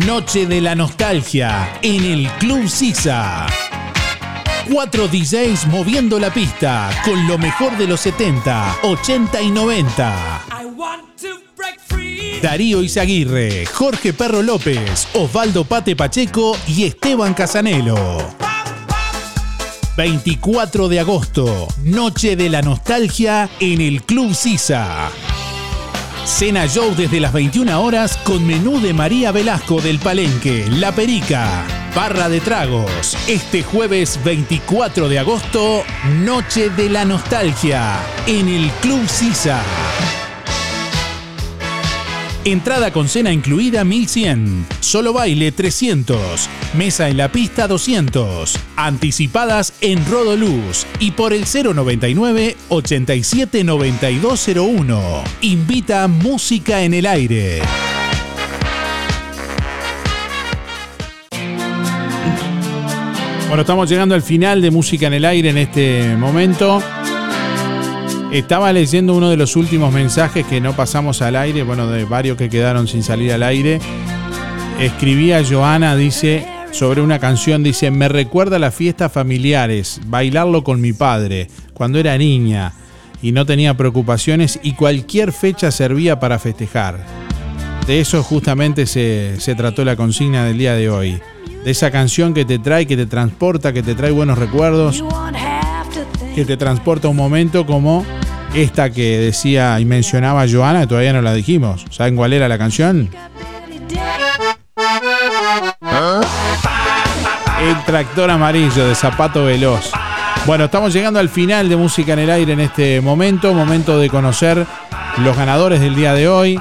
[0.04, 3.46] Noche de la Nostalgia en el Club Sisa.
[4.70, 10.44] Cuatro DJs moviendo la pista con lo mejor de los 70, 80 y 90.
[12.42, 18.51] Darío Izaguirre, Jorge Perro López, Osvaldo Pate Pacheco y Esteban Casanelo.
[19.96, 25.10] 24 de agosto, Noche de la Nostalgia en el Club Sisa.
[26.24, 31.64] Cena Show desde las 21 horas con menú de María Velasco del Palenque, La Perica,
[31.94, 33.16] barra de tragos.
[33.26, 35.82] Este jueves 24 de agosto,
[36.20, 39.62] Noche de la Nostalgia en el Club Sisa.
[42.44, 44.66] Entrada con cena incluida 1100.
[44.80, 46.48] Solo baile 300.
[46.74, 48.58] Mesa en la pista 200.
[48.74, 55.22] Anticipadas en Rodoluz y por el 099 87 9201.
[55.42, 57.62] Invita Música en el Aire.
[63.46, 66.82] Bueno, estamos llegando al final de Música en el Aire en este momento.
[68.32, 72.38] Estaba leyendo uno de los últimos mensajes que no pasamos al aire, bueno, de varios
[72.38, 73.78] que quedaron sin salir al aire.
[74.80, 80.80] Escribía Joana, dice, sobre una canción, dice, me recuerda a las fiestas familiares, bailarlo con
[80.80, 82.72] mi padre, cuando era niña
[83.20, 87.04] y no tenía preocupaciones y cualquier fecha servía para festejar.
[87.86, 91.20] De eso justamente se, se trató la consigna del día de hoy.
[91.66, 95.04] De esa canción que te trae, que te transporta, que te trae buenos recuerdos,
[96.34, 98.06] que te transporta un momento como
[98.54, 101.84] esta que decía y mencionaba Joana, todavía no la dijimos.
[101.90, 103.08] ¿Saben cuál era la canción?
[107.60, 109.90] El tractor amarillo de Zapato Veloz.
[110.46, 113.54] Bueno, estamos llegando al final de Música en el Aire en este momento.
[113.54, 114.66] Momento de conocer
[115.18, 116.60] los ganadores del día de hoy.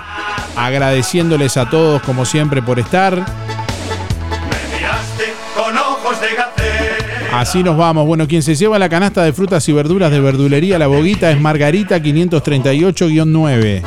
[0.55, 3.25] Agradeciéndoles a todos, como siempre, por estar.
[7.31, 8.05] Así nos vamos.
[8.05, 11.39] Bueno, quien se lleva la canasta de frutas y verduras de verdulería La Boguita es
[11.39, 13.81] Margarita 538-9.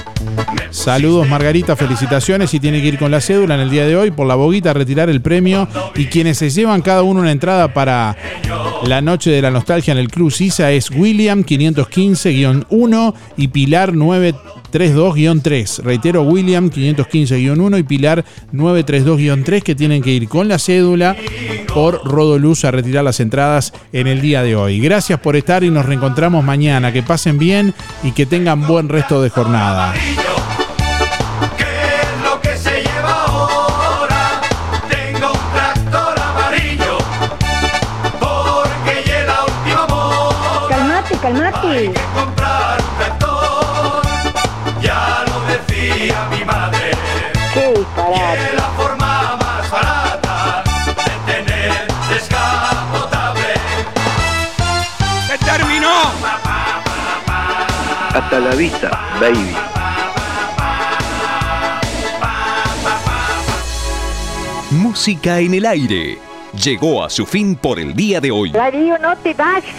[0.71, 2.55] Saludos Margarita, felicitaciones.
[2.55, 4.71] Y tiene que ir con la cédula en el día de hoy por La Boguita
[4.71, 5.69] a retirar el premio.
[5.95, 8.17] Y quienes se llevan cada uno una entrada para
[8.87, 13.93] la noche de la nostalgia en el Club Sisa es William 515-1 y Pilar
[14.75, 15.83] 932-3.
[15.83, 21.17] Reitero, William 515-1 y Pilar 932-3 que tienen que ir con la cédula
[21.73, 24.81] por Rodoluz a retirar las entradas en el día de hoy.
[24.81, 26.93] Gracias por estar y nos reencontramos mañana.
[26.93, 29.95] Que pasen bien y que tengan buen resto de jornada.
[58.35, 58.91] Hasta la vista,
[59.21, 59.55] baby.
[64.73, 66.19] Música en el aire.
[66.53, 68.51] Llegó a su fin por el día de hoy.
[68.51, 69.79] Darío, no te vayas.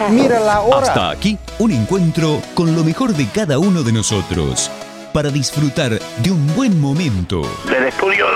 [0.74, 4.70] Hasta aquí, un encuentro con lo mejor de cada uno de nosotros.
[5.12, 7.42] Para disfrutar de un buen momento.
[7.68, 8.30] Desde estudios,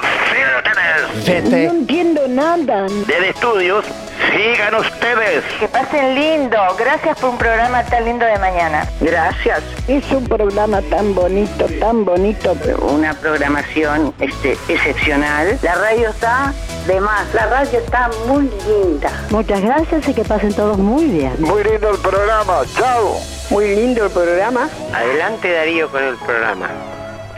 [1.25, 2.87] sigan No entiendo nada.
[3.07, 3.87] Desde estudios,
[4.31, 5.45] sigan ustedes.
[5.59, 6.59] Que pasen lindo.
[6.79, 8.87] Gracias por un programa tan lindo de mañana.
[9.01, 9.63] Gracias.
[9.89, 12.57] Es un programa tan bonito, tan bonito.
[12.83, 15.59] Una programación este, excepcional.
[15.63, 16.53] La radio está
[16.87, 17.33] de más.
[17.35, 19.11] La radio está muy linda.
[19.31, 21.35] Muchas gracias y que pasen todos muy bien.
[21.39, 22.63] Muy lindo el programa.
[22.77, 23.17] Chao.
[23.51, 24.69] Muy lindo el programa.
[24.95, 26.69] Adelante Darío con el programa.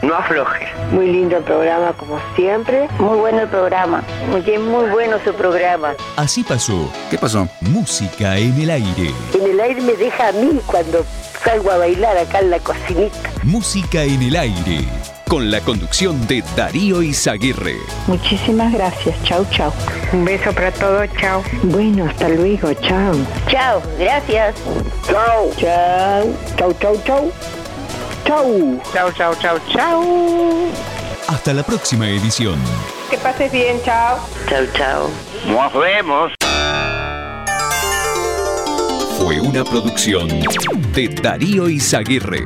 [0.03, 0.67] No aflojes.
[0.91, 2.89] Muy lindo el programa, como siempre.
[2.99, 4.03] Muy bueno el programa.
[4.29, 5.93] Muy, muy bueno su programa.
[6.17, 6.91] Así pasó.
[7.09, 7.47] ¿Qué pasó?
[7.61, 9.13] Música en el aire.
[9.33, 11.05] En el aire me deja a mí cuando
[11.41, 13.31] salgo a bailar acá en la cocinita.
[13.43, 14.85] Música en el aire.
[15.29, 17.77] Con la conducción de Darío Izaguirre.
[18.07, 19.15] Muchísimas gracias.
[19.23, 19.71] Chau, chau.
[20.11, 21.07] Un beso para todos.
[21.17, 21.41] Chau.
[21.63, 22.73] Bueno, hasta luego.
[22.73, 23.15] Chau.
[23.47, 24.53] Chao, gracias.
[25.07, 25.49] Chau.
[25.57, 26.35] Chau.
[26.57, 27.31] Chau, chau, chau.
[28.25, 28.81] Chau.
[28.93, 30.71] Chau, chau, chau, chau.
[31.27, 32.59] Hasta la próxima edición.
[33.09, 33.81] Que pases bien.
[33.83, 34.17] Chau.
[34.49, 35.09] Chau, chau.
[35.47, 36.31] Nos vemos.
[39.17, 40.27] Fue una producción
[40.93, 42.43] de Darío Izaguirre.